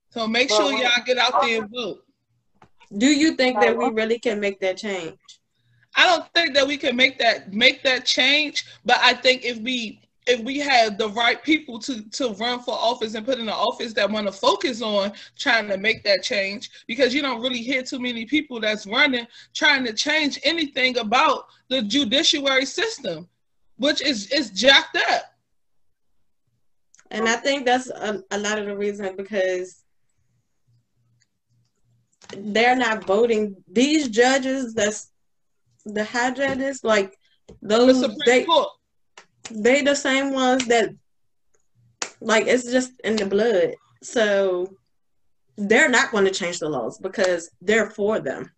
[0.10, 2.04] So make sure when- y'all um, get out there and um, vote.
[2.98, 5.18] Do you think that we um, really can make that change?
[5.96, 9.58] I don't think that we can make that make that change, but I think if
[9.60, 13.48] we if we had the right people to to run for office and put in
[13.48, 17.42] an office that want to focus on trying to make that change, because you don't
[17.42, 23.28] really hear too many people that's running trying to change anything about the judiciary system,
[23.78, 25.24] which is is jacked up.
[27.10, 29.84] And I think that's a, a lot of the reason because
[32.38, 33.56] they're not voting.
[33.72, 35.10] These judges, that's
[35.86, 37.18] the high judges, like
[37.62, 38.68] The those, Supreme they Court.
[39.52, 40.90] They the same ones that,
[42.22, 43.76] like, it's just in the blood.
[44.04, 44.74] So
[45.58, 48.52] they're not going to change the laws because they're for them.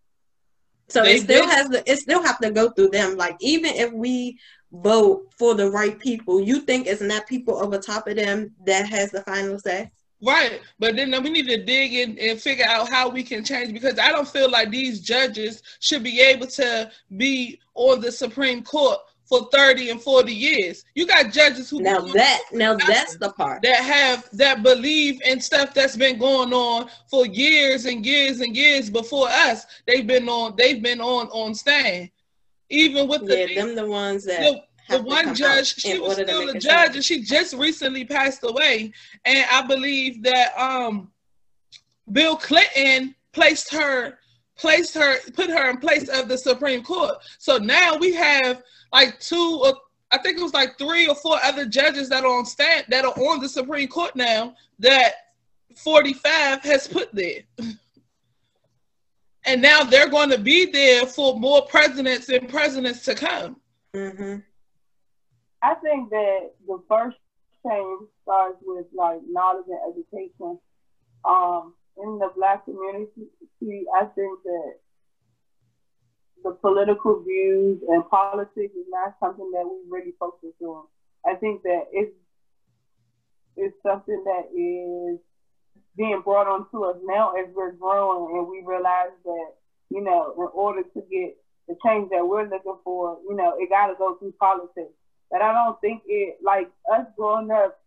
[0.90, 3.16] So They it still did- has to, it still have to go through them.
[3.16, 4.40] Like even if we
[4.72, 8.88] vote for the right people, you think it's not people over top of them that
[8.90, 9.92] has the final say?
[10.22, 13.72] Right, but then we need to dig in and figure out how we can change
[13.72, 18.62] because I don't feel like these judges should be able to be on the Supreme
[18.64, 20.84] Court for 30 and 40 years.
[20.96, 23.62] You got judges who Now that now that's the part.
[23.62, 28.56] that have that believe in stuff that's been going on for years and years and
[28.56, 29.66] years before us.
[29.86, 32.10] They've been on they've been on on stand.
[32.72, 36.50] Even with the Yeah, them the ones that the, the one judge, she was still
[36.50, 38.92] a judge, and she just recently passed away.
[39.26, 41.12] And I believe that um,
[42.12, 44.18] Bill Clinton placed her,
[44.58, 47.16] placed her, put her in place of the Supreme Court.
[47.38, 49.74] So now we have like two, or
[50.12, 53.06] I think it was like three or four other judges that are on stand that
[53.06, 55.14] are on the Supreme Court now that
[55.76, 57.42] 45 has put there.
[59.46, 63.56] And now they're going to be there for more presidents and presidents to come.
[63.96, 64.36] hmm
[65.62, 67.18] I think that the first
[67.66, 70.60] change starts with like knowledge and education.
[71.26, 73.30] Um, in the black community,
[73.96, 74.74] I think that
[76.44, 80.86] the political views and politics is not something that we really focus on.
[81.26, 82.12] I think that it's
[83.58, 85.20] it's something that is
[85.98, 89.48] being brought onto us now as we're growing and we realize that,
[89.90, 91.36] you know, in order to get
[91.68, 94.94] the change that we're looking for, you know, it gotta go through politics.
[95.30, 97.78] But I don't think it like us growing up.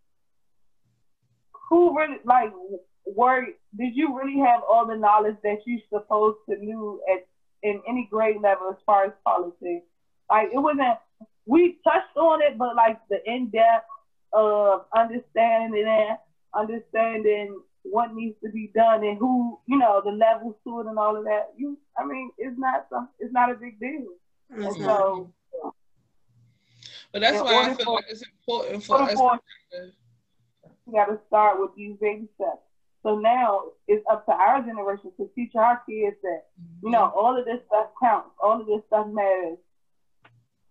[1.69, 2.51] Who really like
[3.05, 3.45] were?
[3.75, 7.25] Did you really have all the knowledge that you supposed to knew at
[7.63, 9.85] in any grade level as far as politics?
[10.29, 10.97] Like it wasn't.
[11.45, 13.87] We touched on it, but like the in depth
[14.31, 16.17] of understanding it,
[16.53, 20.97] understanding what needs to be done and who you know the levels to it and
[20.97, 21.53] all of that.
[21.57, 23.09] You, I mean, it's not some.
[23.19, 24.07] It's not a big deal.
[24.49, 24.83] And Mhm.
[24.85, 25.33] so
[27.11, 29.19] But that's why I order feel for- like it's important for in us.
[29.19, 29.91] order to-
[30.85, 32.61] we got to start with these baby steps.
[33.03, 36.43] So now it's up to our generation to teach our kids that,
[36.81, 38.29] you know, all of this stuff counts.
[38.41, 39.57] All of this stuff matters.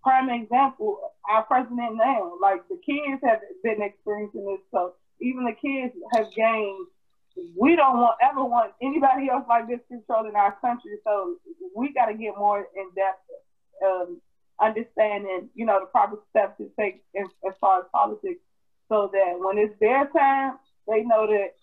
[0.02, 4.60] Prime example, our president now, like the kids have been experiencing this.
[4.72, 6.86] So even the kids have gained.
[7.56, 10.98] We don't want ever want anybody else like this controlling our country.
[11.04, 11.36] So
[11.76, 13.20] we got to get more in depth,
[13.86, 14.20] um,
[14.60, 18.40] understanding, you know, the proper steps to take as, as far as politics
[18.88, 21.54] so that when it's their time, they know that,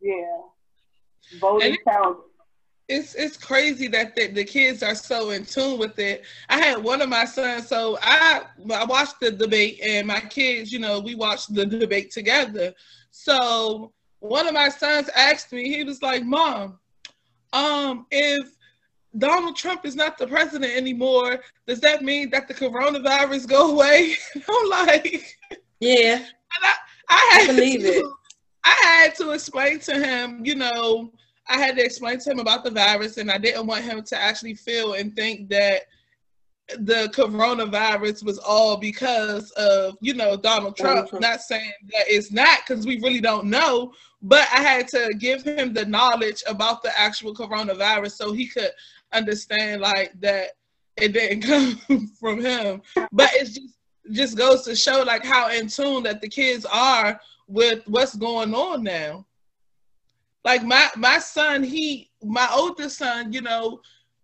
[0.00, 0.40] yeah,
[1.40, 2.20] voting it- counts.
[2.88, 6.24] It's it's crazy that the, the kids are so in tune with it.
[6.48, 10.72] I had one of my sons, so I I watched the debate, and my kids,
[10.72, 12.72] you know, we watched the debate together.
[13.10, 16.78] So one of my sons asked me, he was like, "Mom,
[17.52, 18.48] um, if
[19.18, 24.14] Donald Trump is not the president anymore, does that mean that the coronavirus go away?"
[24.48, 25.36] I'm like,
[25.80, 26.14] Yeah,
[26.56, 26.74] And I,
[27.10, 28.04] I had I believe to, it.
[28.68, 31.12] I had to explain to him, you know,
[31.48, 34.20] I had to explain to him about the virus, and I didn't want him to
[34.20, 35.82] actually feel and think that
[36.80, 40.96] the coronavirus was all because of, you know, Donald Trump.
[40.96, 41.22] Donald Trump.
[41.22, 45.42] Not saying that it's not, because we really don't know, but I had to give
[45.42, 48.70] him the knowledge about the actual coronavirus so he could
[49.12, 50.48] understand, like, that
[50.98, 51.40] it didn't
[51.88, 52.82] come from him.
[53.12, 53.78] But it just
[54.12, 58.54] just goes to show like how in tune that the kids are with what's going
[58.54, 59.26] on now.
[60.44, 63.80] Like my my son, he my oldest son, you know,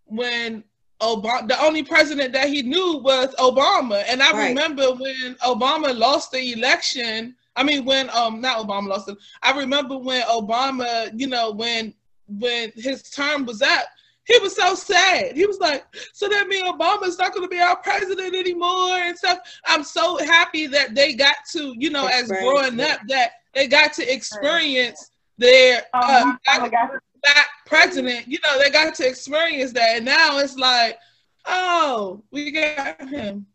[0.06, 0.64] when
[1.02, 4.04] Obama, the only president that he knew was Obama.
[4.08, 4.46] And I Right.
[4.48, 7.36] remember when Obama lost the election.
[7.56, 9.18] I mean, when um not Obama lost it.
[9.42, 11.94] I remember when Obama, you know, when
[12.28, 13.84] when his term was up,
[14.26, 15.36] he was so sad.
[15.36, 19.16] He was like, "So that means Obama's not going to be our president anymore and
[19.16, 22.90] stuff." I'm so happy that they got to, you know, as growing it.
[22.90, 28.94] up, that they got to experience their uh, we black president, you know, they got
[28.94, 29.96] to experience that.
[29.96, 30.98] And now it's like,
[31.46, 33.46] oh, we got him.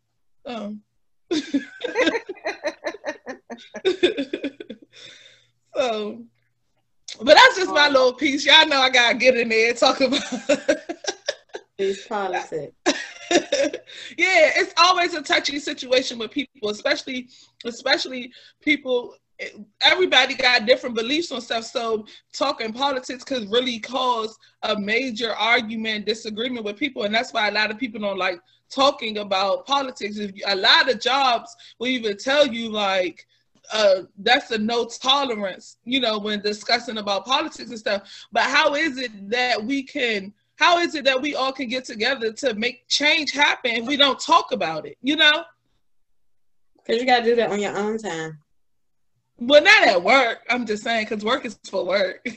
[0.44, 0.76] Oh.
[5.76, 6.24] so,
[7.22, 8.46] but that's just my little piece.
[8.46, 10.22] Y'all know I gotta get in there and talk about.
[11.78, 12.74] These politics.
[13.30, 17.28] yeah, it's always a touchy situation with people, especially
[17.64, 19.14] especially people.
[19.82, 22.04] Everybody got different beliefs on stuff, so
[22.34, 27.52] talking politics could really cause a major argument, disagreement with people, and that's why a
[27.52, 28.38] lot of people don't like
[28.70, 30.18] talking about politics.
[30.18, 33.26] If you, a lot of jobs will even tell you like
[33.72, 38.26] uh, that's a no tolerance, you know, when discussing about politics and stuff.
[38.32, 40.32] But how is it that we can?
[40.56, 43.96] How is it that we all can get together to make change happen if we
[43.96, 44.98] don't talk about it?
[45.02, 45.44] You know,
[46.76, 48.38] Because you got to do that on your own time.
[49.38, 50.40] well, not at work.
[50.50, 52.24] I'm just saying because work is for work.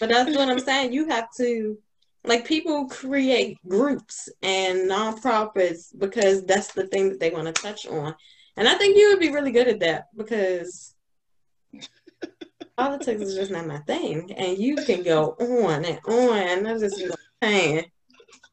[0.00, 0.92] But that's what I'm saying.
[0.92, 1.78] You have to,
[2.24, 7.86] like, people create groups and nonprofits because that's the thing that they want to touch
[7.86, 8.14] on.
[8.60, 10.94] And I think you would be really good at that because
[12.76, 14.30] politics is just not my thing.
[14.32, 16.66] And you can go on and on.
[16.66, 17.86] I just, you know, saying,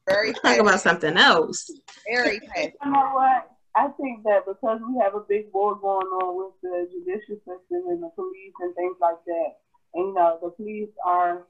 [0.08, 1.70] Very talk about something else.
[2.10, 2.40] Very.
[2.56, 3.50] You know what?
[3.76, 7.90] I think that because we have a big war going on with the judicial system
[7.90, 9.56] and the police and things like that,
[9.92, 11.46] and you know, the police are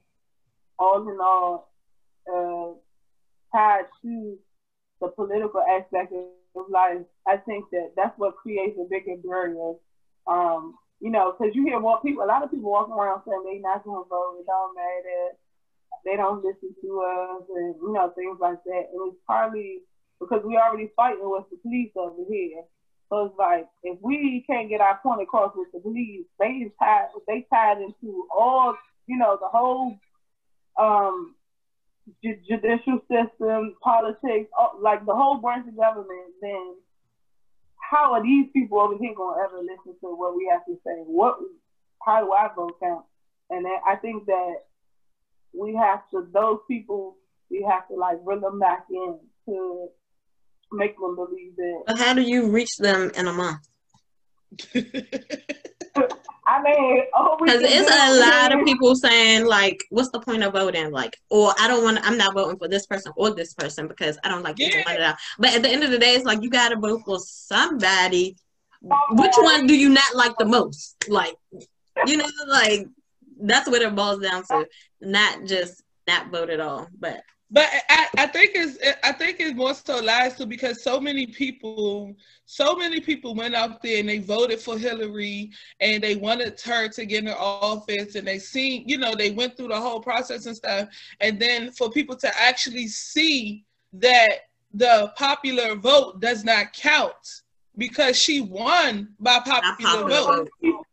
[0.80, 1.70] all in all
[2.26, 4.36] uh, tied to
[5.00, 6.24] the political aspect of
[6.70, 7.04] life.
[7.26, 9.74] I think that that's what creates a bigger barrier.
[10.26, 13.42] Um, you know, because you hear what people, a lot of people walking around saying
[13.44, 15.38] they not going to vote, it don't matter,
[16.04, 18.90] they don't listen to us, and you know, things like that.
[18.92, 19.82] And it's partly
[20.20, 22.62] because we already fighting with the police over here.
[23.08, 27.08] So it's like if we can't get our point across with the police, they tied
[27.26, 28.74] they tied into all
[29.06, 29.96] you know the whole
[30.78, 31.34] um
[32.22, 36.32] ju- judicial system, politics, all, like the whole branch of government.
[36.40, 36.74] Then
[37.90, 41.02] how are these people over here gonna ever listen to what we have to say?
[41.06, 41.38] What
[42.04, 43.04] how do I vote count?
[43.50, 44.54] And I think that
[45.52, 47.16] we have to those people
[47.50, 49.88] we have to like reel them back in to
[50.72, 51.82] make them believe that.
[51.86, 53.60] But how do you reach them in a month?
[56.48, 60.42] I mean, oh, Because it's do a lot of people saying like, "What's the point
[60.42, 61.98] of voting?" Like, or I don't want.
[62.02, 64.92] I'm not voting for this person or this person because I don't like either Yeah.
[64.94, 65.16] one of.
[65.38, 68.36] But at the end of the day, it's like you got to vote for somebody.
[69.10, 70.96] Which one do you not like the most?
[71.08, 71.34] Like,
[72.06, 72.86] you know, like
[73.40, 74.66] that's what it boils down to.
[75.02, 77.20] Not just not vote at all, but
[77.50, 81.26] But I, I think it's I think it's more so lies to because so many
[81.26, 86.60] people so many people went out there and they voted for Hillary and they wanted
[86.60, 90.00] her to get in office and they seen you know they went through the whole
[90.00, 90.88] process and stuff
[91.20, 97.42] and then for people to actually see that the popular vote does not count
[97.78, 100.48] because she won by popular, popular vote.
[100.62, 100.84] vote.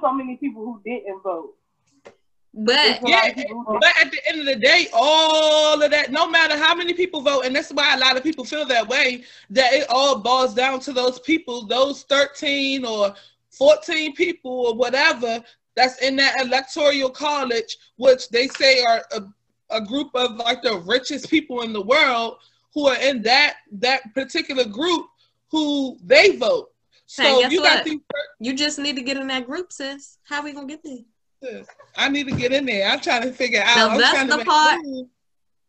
[0.00, 1.54] So many people who didn't vote.
[2.56, 4.88] But There's a lot Yeah, of people who But at the end of the day,
[4.92, 8.22] all of that, no matter how many people vote, and that's why a lot of
[8.22, 13.14] people feel that way, that it all boils down to those people, those 13 or
[13.50, 15.42] 14 people or whatever
[15.74, 19.22] that's in that electoral college, which they say are a,
[19.70, 22.38] a group of like the richest people in the world
[22.74, 25.06] who are in that that particular group
[25.50, 26.70] who they vote.
[27.06, 27.76] So Hey, you what?
[27.76, 28.00] got these
[28.40, 30.18] you just need to get in that group, sis.
[30.24, 30.98] How we gonna get there?
[31.42, 31.66] Sis,
[31.96, 32.88] I need to get in there.
[32.88, 33.76] I'm trying to figure out.
[33.76, 35.10] Now, I'm that's the part moves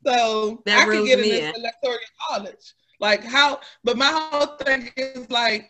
[0.05, 1.97] so that I can get in me this electoral
[2.29, 2.73] college.
[2.99, 3.59] Like how?
[3.83, 5.69] But my whole thing is like,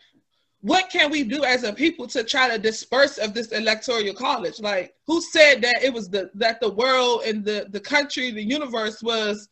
[0.61, 4.59] what can we do as a people to try to disperse of this electoral college?
[4.59, 8.43] Like, who said that it was the that the world and the the country, the
[8.43, 9.49] universe was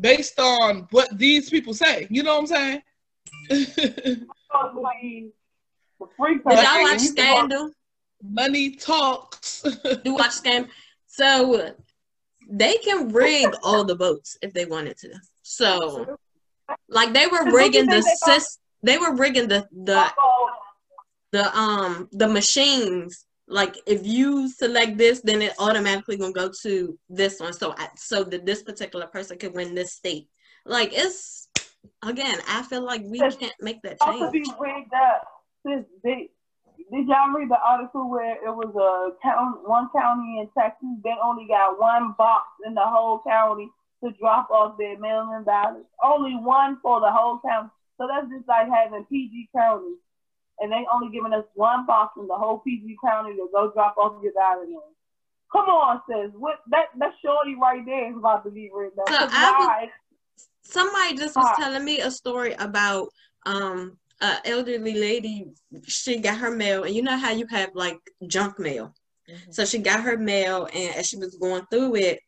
[0.00, 2.06] based on what these people say?
[2.10, 2.82] You know what I'm saying?
[3.48, 5.30] supposed to be
[6.00, 7.70] the free Did y'all watch and you supposed- Scandal?
[8.22, 9.64] Money talks.
[10.04, 10.70] You watch Scandal?
[11.06, 11.74] So
[12.48, 15.10] they can rig all the votes if they wanted to.
[15.42, 16.18] So,
[16.88, 18.42] like they were Cause what you rigging the think they got-
[18.84, 20.10] they were rigging the the
[21.32, 26.98] the um the machines like if you select this, then it automatically gonna go to
[27.08, 27.52] this one.
[27.52, 30.28] So I, so that this particular person could win this state.
[30.64, 31.48] Like it's
[32.02, 34.22] again, I feel like we can't make that change.
[34.22, 34.56] Also be change.
[34.58, 35.22] rigged up.
[35.66, 36.30] Sis, they,
[36.76, 40.88] did y'all read the article where it was a count, one county in Texas?
[41.02, 43.68] They only got one box in the whole county
[44.04, 45.86] to drop off their mail-in ballots.
[46.02, 47.70] Only one for the whole county.
[47.98, 49.94] So that's just like having PG County,
[50.58, 53.96] and they only giving us one box in the whole PG County to go drop
[53.96, 54.80] off your ballot in.
[55.52, 56.32] Come on, sis.
[56.36, 59.08] What that that shorty right there is about to be rigged up.
[59.08, 59.50] So I
[59.84, 59.90] was-
[60.64, 63.08] Somebody just was telling me a story about
[63.44, 65.46] um a elderly lady.
[65.86, 68.94] She got her mail, and you know how you have like junk mail.
[69.28, 69.50] Mm-hmm.
[69.50, 72.20] So she got her mail, and as she was going through it,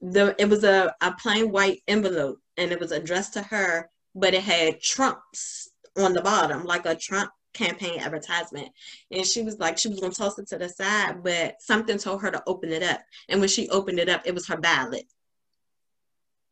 [0.00, 4.34] the it was a, a plain white envelope, and it was addressed to her, but
[4.34, 8.68] it had Trump's on the bottom, like a Trump campaign advertisement.
[9.10, 12.22] And she was like, she was gonna toss it to the side, but something told
[12.22, 13.00] her to open it up.
[13.28, 15.04] And when she opened it up, it was her ballot.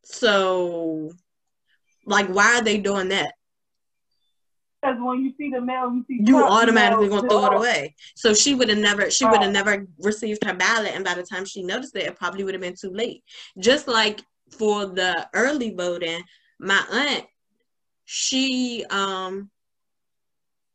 [0.05, 1.13] So,
[2.05, 3.35] like, why are they doing that?
[4.85, 7.95] Because when you see the mail, you see you automatically gonna throw it oh, away.
[8.17, 9.65] So she would have never, she would have Right.
[9.65, 12.61] never received her ballot, and by the time she noticed it, it probably would have
[12.61, 13.25] been too late.
[13.59, 14.21] Just like
[14.51, 16.23] for the early voting,
[16.61, 17.25] my aunt,
[18.05, 19.51] she um,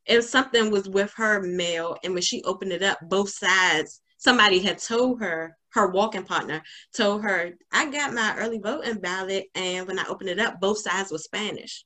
[0.08, 4.58] if something was with her mail, and when she opened it up, both sides, somebody
[4.58, 6.64] had told her, her walking partner
[6.98, 10.80] told her, I got my early voting ballot, and when I opened it up, both
[10.80, 11.86] sides were Spanish.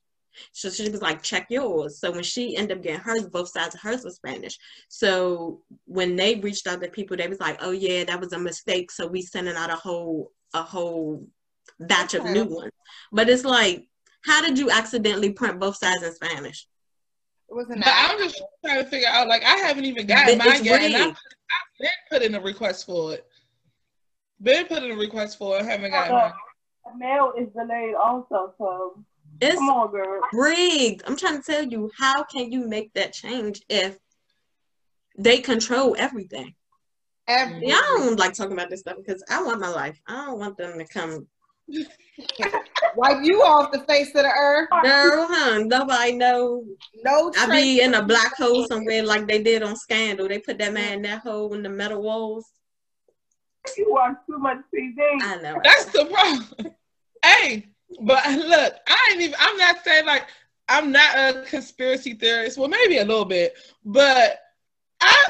[0.52, 1.98] So she was like, check yours.
[1.98, 4.58] So when she ended up getting hers, both sides of hers were Spanish.
[4.88, 8.38] So when they reached out to people, they was like, oh yeah, that was a
[8.38, 8.90] mistake.
[8.90, 11.26] So we sending out a whole a whole
[11.80, 12.72] batch of new ones.
[13.12, 13.88] But it's like,
[14.24, 16.66] how did you accidentally print both sides in Spanish?
[17.50, 20.34] It was an But I'm just trying to figure out, like, I haven't even gotten
[20.34, 21.16] It's mine yet, and I, I've
[21.78, 23.26] been put in a request for it.
[24.42, 26.32] Been put in a request for it, haven't gotten Uh, mine.
[26.92, 29.04] the mail is delayed also, so
[29.40, 30.20] It's come on, girl.
[30.32, 31.02] rigged.
[31.06, 33.98] I'm trying to tell you, how can you make that change if
[35.18, 36.54] they control everything?
[37.28, 39.98] every Yeah, I don't like talking about this stuff because I want my life.
[40.06, 41.26] I don't want them to come
[42.96, 44.68] wipe you off the face of the earth.
[44.82, 45.58] Girl, huh?
[45.64, 46.64] Nobody know.
[47.02, 50.28] No I trace be in a black hole somewhere like they did on Scandal.
[50.28, 52.46] They put that man in that hole in the metal walls.
[53.76, 54.94] You watch too much TV.
[55.22, 55.58] I know.
[55.64, 56.74] That's the problem.
[57.24, 57.66] hey,
[58.00, 59.36] but look, I ain't even.
[59.38, 60.26] I'm not saying like
[60.68, 62.58] I'm not a conspiracy theorist.
[62.58, 64.40] Well, maybe a little bit, but
[65.00, 65.26] I,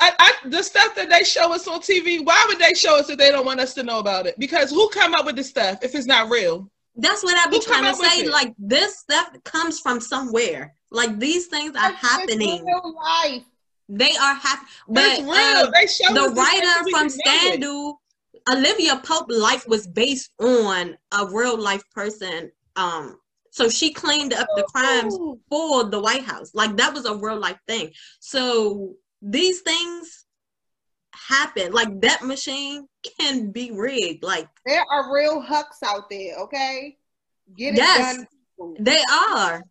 [0.00, 2.24] I, I, the stuff that they show us on TV.
[2.24, 4.38] Why would they show us if they don't want us to know about it?
[4.38, 6.68] Because who come up with this stuff if it's not real?
[6.96, 8.28] That's what I be Who trying to say.
[8.28, 10.74] Like this stuff comes from somewhere.
[10.90, 12.64] Like these things are That's happening.
[12.64, 13.44] real life.
[13.88, 14.68] They are happening.
[14.88, 15.32] But it's real.
[15.32, 17.10] uh, they show the us writer from can know it.
[17.10, 18.01] Scandal,
[18.50, 22.50] Olivia Pope life was based on a real life person.
[22.76, 23.18] Um,
[23.50, 25.38] so she cleaned up the crimes Ooh.
[25.50, 26.54] for the White House.
[26.54, 27.90] Like that was a real life thing.
[28.20, 30.24] So these things
[31.14, 31.72] happen.
[31.72, 32.86] Like that machine
[33.20, 34.24] can be rigged.
[34.24, 36.96] Like There are real hucks out there, okay?
[37.56, 38.16] Get it Yes.
[38.16, 38.26] done.
[38.56, 38.76] people.
[38.80, 39.62] they are.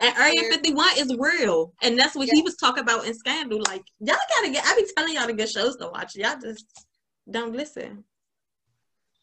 [0.00, 1.72] And Area 51 is real.
[1.82, 3.60] And that's what he was talking about in Scandal.
[3.66, 6.16] Like, y'all gotta get, I be telling y'all the good shows to watch.
[6.16, 6.64] Y'all just
[7.32, 8.04] don't listen.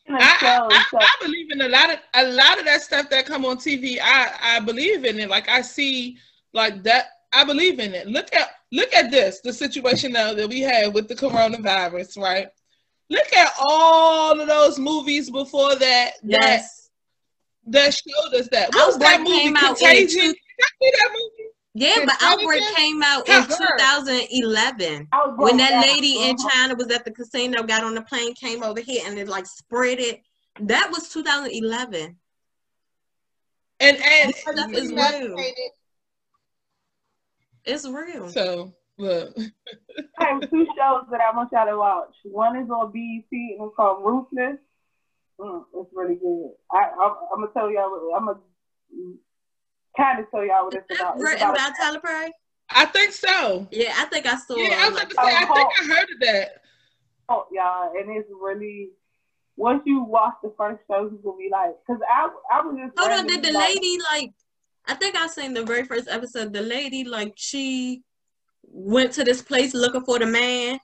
[0.06, 2.66] In a I, show, I, I, I believe in a lot of a lot of
[2.66, 4.00] that stuff that come on TV.
[4.02, 5.30] I I believe in it.
[5.30, 6.18] Like I see
[6.54, 7.06] like that.
[7.32, 8.08] I believe in it.
[8.08, 9.40] Look at look at this.
[9.42, 12.48] The situation now that we have with the coronavirus, right?
[13.12, 16.90] Look at all of those movies before that that Yes.
[17.68, 18.74] that showed us that.
[18.74, 19.32] What was that movie?
[19.40, 20.10] came Contagion.
[20.10, 21.39] Did y'all see that movie?
[21.80, 22.40] Yeah, but Contagion?
[22.42, 25.08] Outbreak came out in 2011.
[25.38, 25.82] When that down.
[25.82, 26.36] lady in.
[26.38, 29.46] China was at the casino, got on the plane, came over here, and it like
[29.46, 30.22] spread it.
[30.60, 32.18] That was 2011.
[33.80, 35.36] And and This stuff is real.
[37.64, 38.30] It's real.
[38.30, 39.38] so look.
[40.20, 42.14] I have two shows that I want y'all to watch.
[42.26, 44.60] One is on BET and it's called Ruthless.
[45.40, 46.52] Mm, it's really good.
[46.74, 47.90] I, I'm, I'm gonna tell y'all.
[47.90, 48.40] What, I'm gonna
[50.00, 51.16] kind of tell y'all what Is it's that about.
[51.16, 52.32] It's written about Tyler Perry?
[52.72, 53.68] I think so.
[53.72, 55.86] Yeah, I think I saw Yeah, I was Like, about to say, I think I
[55.86, 56.50] heard of that.
[57.30, 58.90] Oh, y'all, and it's really
[59.56, 62.98] once you watch the first show, you will be like, because I I was just
[62.98, 64.32] hold on, did the like, lady like?
[64.88, 66.54] I think I seen the very first episode.
[66.54, 68.02] The lady like she
[68.64, 70.80] went to this place looking for the man.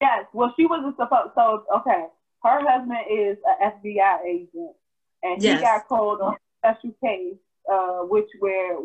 [0.00, 1.32] Yes, well, she wasn't supposed.
[1.34, 2.06] So okay,
[2.42, 4.74] her husband is an FBI agent,
[5.22, 5.58] and Yes.
[5.60, 6.38] he got called on a
[6.74, 7.36] special case,
[7.70, 8.78] uh, which where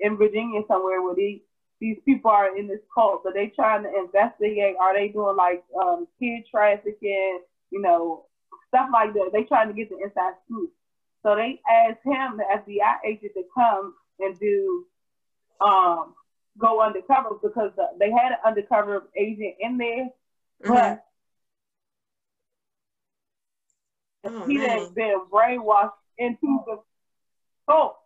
[0.00, 1.42] in Virginia somewhere where he
[1.80, 4.76] these people are in this cult, but they trying to investigate.
[4.80, 7.40] Are they doing like um, kid trafficking?
[7.70, 8.26] You know,
[8.68, 9.30] stuff like that.
[9.32, 10.70] They trying to get the inside scoop.
[11.24, 14.86] So they asked him, the FBI agent, to come and do
[15.60, 16.14] um,
[16.58, 20.08] go undercover because the, they had an undercover agent in there,
[20.64, 21.04] but
[24.24, 24.78] Oh, he man.
[24.78, 26.78] has been brainwashed into the
[27.68, 27.96] cult.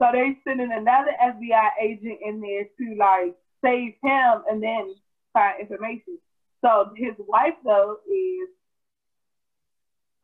[0.00, 4.94] So they sending another FBI agent in there to like save him and then
[5.34, 6.18] find information.
[6.64, 8.48] So his wife though is,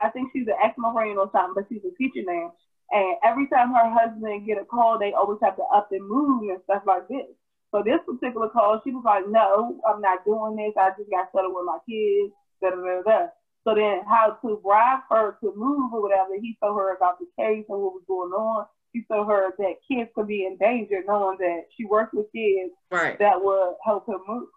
[0.00, 2.54] I think she's an ex-marine or something, but she's a teacher now.
[2.90, 6.48] And every time her husband get a call, they always have to up and move
[6.48, 7.28] and stuff like this.
[7.72, 10.72] So this particular call, she was like, "No, I'm not doing this.
[10.78, 13.26] I just got settled with my kids." Da da da da.
[13.64, 16.38] So then, how to bribe her to move or whatever?
[16.40, 18.66] He told her about the case and what was going on.
[18.96, 22.72] He told her that kids could be in danger, knowing that she works with kids
[22.90, 23.18] Right.
[23.18, 24.48] that would help her move.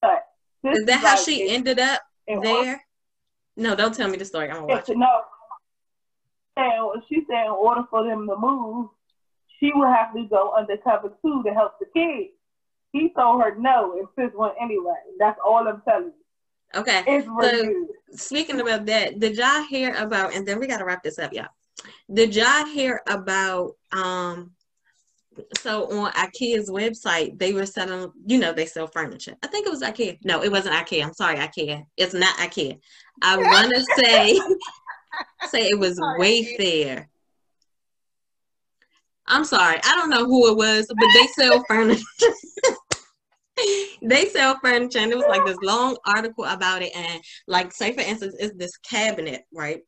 [0.00, 0.26] But
[0.62, 2.80] Is that how like she in- ended up there?
[3.56, 4.48] No, don't tell me the story.
[4.48, 4.96] I'm gonna watch it.
[4.96, 5.22] no.
[6.56, 8.90] And she said in order for them to move,
[9.58, 12.30] she would have to go undercover too to help the kids.
[12.92, 14.94] He told her no and sis went anyway.
[15.18, 16.80] That's all I'm telling you.
[16.80, 17.02] Okay.
[17.08, 17.86] It's So-.
[18.12, 20.32] Speaking about that, did y'all hear about?
[20.32, 21.48] And then we gotta wrap this up, y'all.
[22.12, 23.72] Did y'all hear about?
[23.92, 24.52] Um.
[25.60, 28.12] So on IKEA's website, they were selling.
[28.26, 29.36] You know, they sell furniture.
[29.42, 30.18] I think it was IKEA.
[30.24, 31.04] No, it wasn't IKEA.
[31.04, 31.84] I'm sorry, IKEA.
[31.96, 32.78] It's not IKEA.
[33.22, 34.40] I want to say,
[35.48, 37.06] say it was Wayfair.
[39.30, 42.04] I'm sorry, I don't know who it was, but they sell furniture.
[44.02, 46.90] they sell furniture, and it was like this long article about it.
[46.94, 49.82] And like, say for instance, it's this cabinet, right?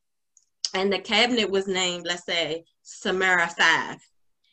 [0.74, 3.98] And the cabinet was named, let's say, Samara Five,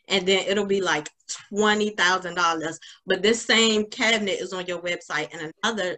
[0.08, 1.10] and then it'll be like
[1.50, 2.80] twenty thousand dollars.
[3.06, 5.98] But this same cabinet is on your website in another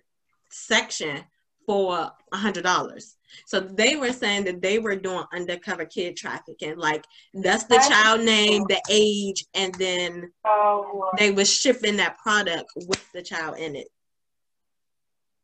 [0.51, 1.23] section
[1.65, 3.17] for a hundred dollars.
[3.45, 6.77] So they were saying that they were doing undercover kid trafficking.
[6.77, 12.71] Like that's the child name, the age, and then Oh, they were shipping that product
[12.75, 13.87] with the child in it.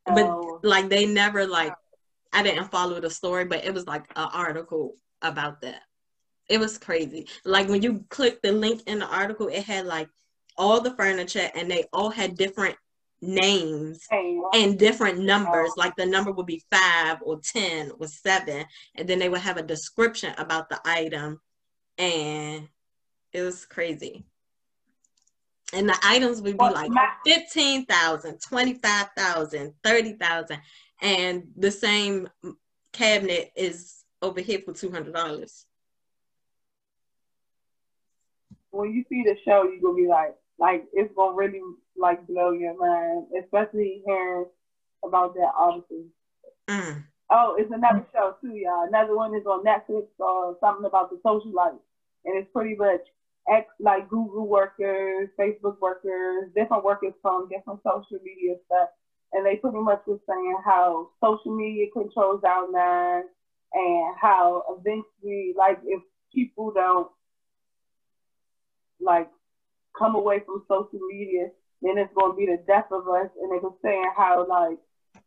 [0.05, 0.59] But oh.
[0.63, 1.73] like they never like
[2.37, 5.81] I didn't follow the story, but it was like an article about that.
[6.47, 7.27] It was crazy.
[7.43, 10.07] Like when you click the link in the article, it had like
[10.55, 12.75] all the furniture and they all had different
[13.21, 14.05] names
[14.53, 15.71] and different numbers.
[15.77, 19.57] Like the number would be five or ten or seven, and then they would have
[19.57, 21.41] a description about the item,
[21.97, 22.67] and
[23.33, 24.25] it was crazy.
[25.73, 30.61] And the items would be Well, like my- 15,000, 25,000, 30,000,
[31.01, 32.27] and the same
[32.93, 35.65] cabinet is over here for $200.
[38.77, 41.61] when you see the show, you're gonna be like, like it's gonna really
[41.97, 44.45] like blow your mind, especially hearing
[45.03, 46.05] about that article.
[46.67, 47.03] Mm.
[47.29, 48.87] Oh, it's another show too, y'all.
[48.87, 51.73] Another one is on Netflix or something about the social life,
[52.25, 53.01] and it's pretty much
[53.51, 58.89] ex like Google workers, Facebook workers, different workers from different social media stuff,
[59.33, 63.29] and they pretty much was saying how social media controls our minds
[63.73, 66.01] and how eventually, like if
[66.33, 67.07] people don't
[68.99, 69.29] like
[69.97, 71.47] come away from social media,
[71.81, 73.27] then it's gonna be the death of us.
[73.41, 74.77] And they were saying how like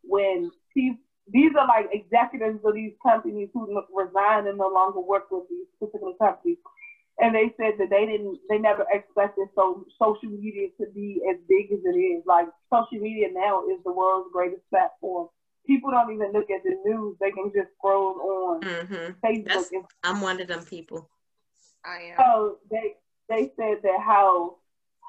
[0.03, 0.99] when people
[1.31, 5.67] these are like executives of these companies who resign and no longer work with these
[5.79, 6.57] particular companies.
[7.21, 11.37] And they said that they didn't, they never expected so social media to be as
[11.47, 12.23] big as it is.
[12.25, 15.29] Like social media now is the world's greatest platform.
[15.67, 19.45] People don't even look at the news; they can just scroll on hmm Facebook.
[19.45, 21.07] That's- And I'm one of them people.
[21.85, 22.17] I am.
[22.17, 22.95] so they
[23.29, 24.57] they said that how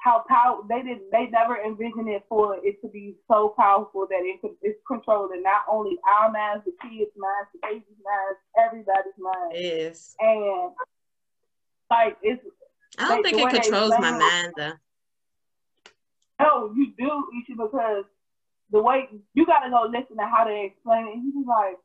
[0.03, 4.21] how power they didn't they never envisioned it for it to be so powerful that
[4.21, 9.17] it could it's controlling not only our minds, the kids' minds, the babies' minds, everybody's
[9.17, 10.71] minds yes And
[11.89, 12.41] like it's
[12.97, 14.73] I don't Like, think it controls my mind though.
[16.39, 18.05] no, you do, Isha, because
[18.71, 21.17] the way you gotta go listen to how they explain it.
[21.17, 21.77] You be like,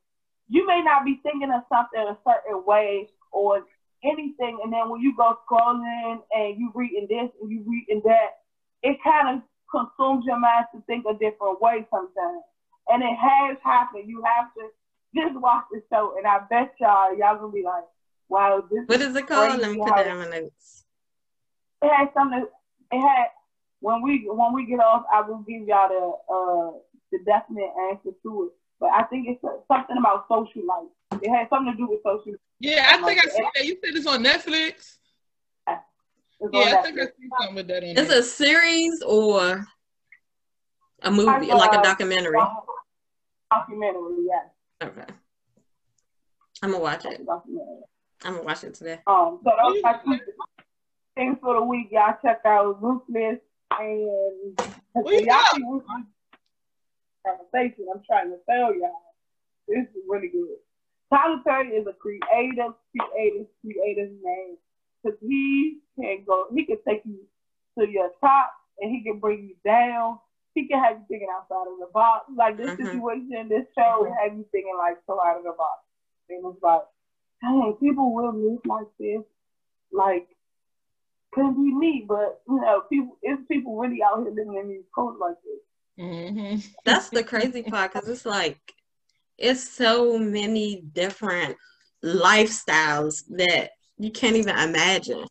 [0.49, 3.65] you may not be thinking of something a certain way or
[4.05, 8.41] anything, and then when you go scrolling and you reading this and you reading that,
[8.83, 12.43] it kind of consumes your mind to think a different way sometimes.
[12.89, 14.09] And it has happened.
[14.09, 14.69] You have to
[15.15, 17.85] just watch the show, and I bet y'all y'all gonna be like,
[18.29, 19.51] wow, this What is it called?
[19.51, 20.85] Let crazy me put how that in my notes.
[21.83, 22.47] it had something.
[22.93, 23.27] It had
[23.81, 26.79] when we when we get off, I will give y'all the uh
[27.13, 28.53] the definite answer to it.
[28.81, 31.21] But I think it's uh, something about social life.
[31.23, 32.35] It had something to do with social.
[32.61, 33.65] Yeah, I think I see that.
[33.65, 34.99] You said it's on Netflix.
[36.41, 38.21] It's Yeah, I think I see something with that on Is it there.
[38.21, 39.67] a series or
[41.03, 42.39] a movie, Like, like a documentary?
[43.51, 44.45] Documentary, yes.
[44.83, 45.05] Okay.
[46.63, 47.25] I'm gonna watch it.
[47.27, 47.83] Documentary.
[48.25, 48.99] I'm gonna watch it today.
[49.07, 50.19] Um, so those are my two
[51.15, 51.89] things for the week.
[51.91, 53.39] Y'all check out Ruthless
[53.79, 54.59] and
[54.93, 55.55] What you y'all got?
[55.55, 56.07] see Ruthless
[57.27, 57.87] conversation.
[57.95, 59.03] I'm trying to tell y'all.
[59.69, 60.57] This is really good.
[61.13, 64.57] Tyler Perry is a creative, creative, creative man.
[65.05, 67.21] Cause he can go, he can take you
[67.79, 70.19] to your top and he can bring you down.
[70.55, 72.27] He can have you thinking outside of the box.
[72.35, 72.91] Like this Mhm.
[72.93, 75.85] situation, this show will have you thinking like so out of the box.
[76.31, 76.83] And it's like,
[77.41, 79.23] dang, people will move like this.
[79.93, 80.29] Like,
[81.33, 84.85] couldn't be me, but you know, people it's people really out here living in these
[84.95, 85.61] codes like this.
[85.99, 88.59] hmm That's the crazy part because it's like
[89.37, 91.57] it's so many different
[92.05, 95.27] lifestyles that you can't even imagine.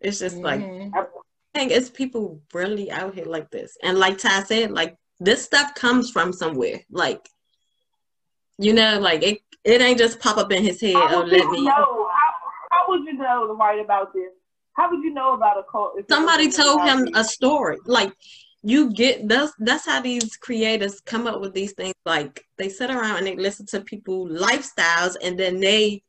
[0.00, 0.92] It's just like Mhm.
[0.94, 1.06] I
[1.54, 3.76] think it's people really out here like this.
[3.82, 6.80] And like Ty said, like this stuff comes from somewhere.
[6.90, 7.28] Like
[8.58, 10.94] you know, like it it ain't just pop up in his head.
[10.94, 11.64] How Oh, would let you me.
[11.64, 12.08] know?
[12.12, 12.30] How,
[12.70, 14.30] how would you know to write about this?
[14.74, 15.94] How would you know about a cult?
[16.08, 17.78] Somebody told him a story.
[17.86, 18.12] Like
[18.62, 21.94] you get that's that's how these creators come up with these things.
[22.04, 26.02] Like they sit around and they listen to people lifestyles and then they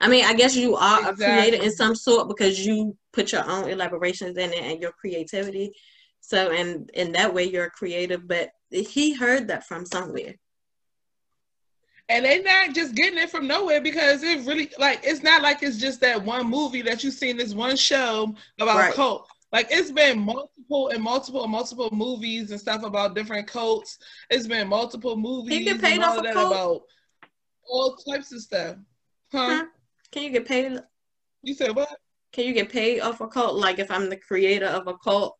[0.00, 3.48] I mean, I guess you are a creator in some sort because you put your
[3.48, 5.72] own elaborations in it and your creativity.
[6.22, 10.34] So and in that way you're creative, but he heard that from somewhere.
[12.10, 15.62] And they're not just getting it from nowhere because it really like it's not like
[15.62, 18.94] it's just that one movie that you've seen this one show about Right.
[18.94, 19.28] cult.
[19.52, 23.98] Like it's been multiple and multiple and multiple movies and stuff about different cults.
[24.28, 26.52] It's been multiple movies you get paid and all off of a that cult?
[26.52, 26.82] about
[27.68, 28.76] all types of stuff.
[29.30, 29.56] Huh?
[29.58, 29.64] Huh?
[30.10, 30.80] Can you get paid
[31.42, 31.88] You said what?
[32.32, 33.54] can you get paid off a cult?
[33.54, 35.36] Like if I'm the creator of a cult?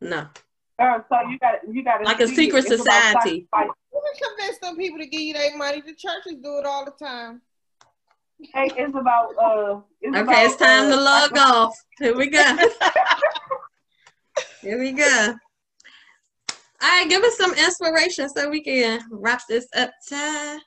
[0.00, 0.28] No.
[0.78, 3.30] Uh, so you got you got Like a secret society.
[3.30, 3.70] You can
[4.20, 5.80] convince them people to give you their money.
[5.80, 7.42] The churches do it all the time.
[8.52, 9.80] Hey, it's about uh.
[10.00, 11.76] It's Okay, about, it's time to uh, log off.
[11.98, 12.56] Here we go.
[14.60, 15.34] Here we go.
[16.82, 20.58] All right, give us some inspiration so we can wrap this up, Ty.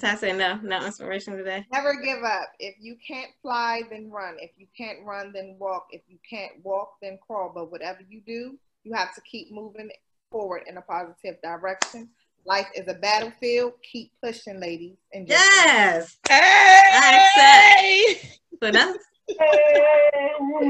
[0.00, 1.64] Ty said no, no inspiration today.
[1.72, 2.48] Never give up.
[2.58, 4.36] If you can't fly, then run.
[4.40, 5.86] If you can't run, then walk.
[5.90, 7.52] If you can't walk, then crawl.
[7.54, 9.90] But whatever you do, you have to keep moving
[10.30, 12.08] forward in a positive direction.
[12.46, 13.72] Life is a battlefield.
[13.82, 14.96] Keep pushing, ladies.
[15.12, 16.16] And yes.
[16.28, 16.34] Hey.
[16.92, 18.14] I.
[18.62, 18.70] So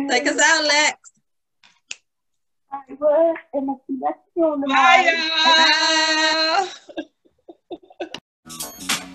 [0.09, 0.99] Take us out, Lex.
[4.69, 5.05] Bye,
[8.49, 9.07] y'all.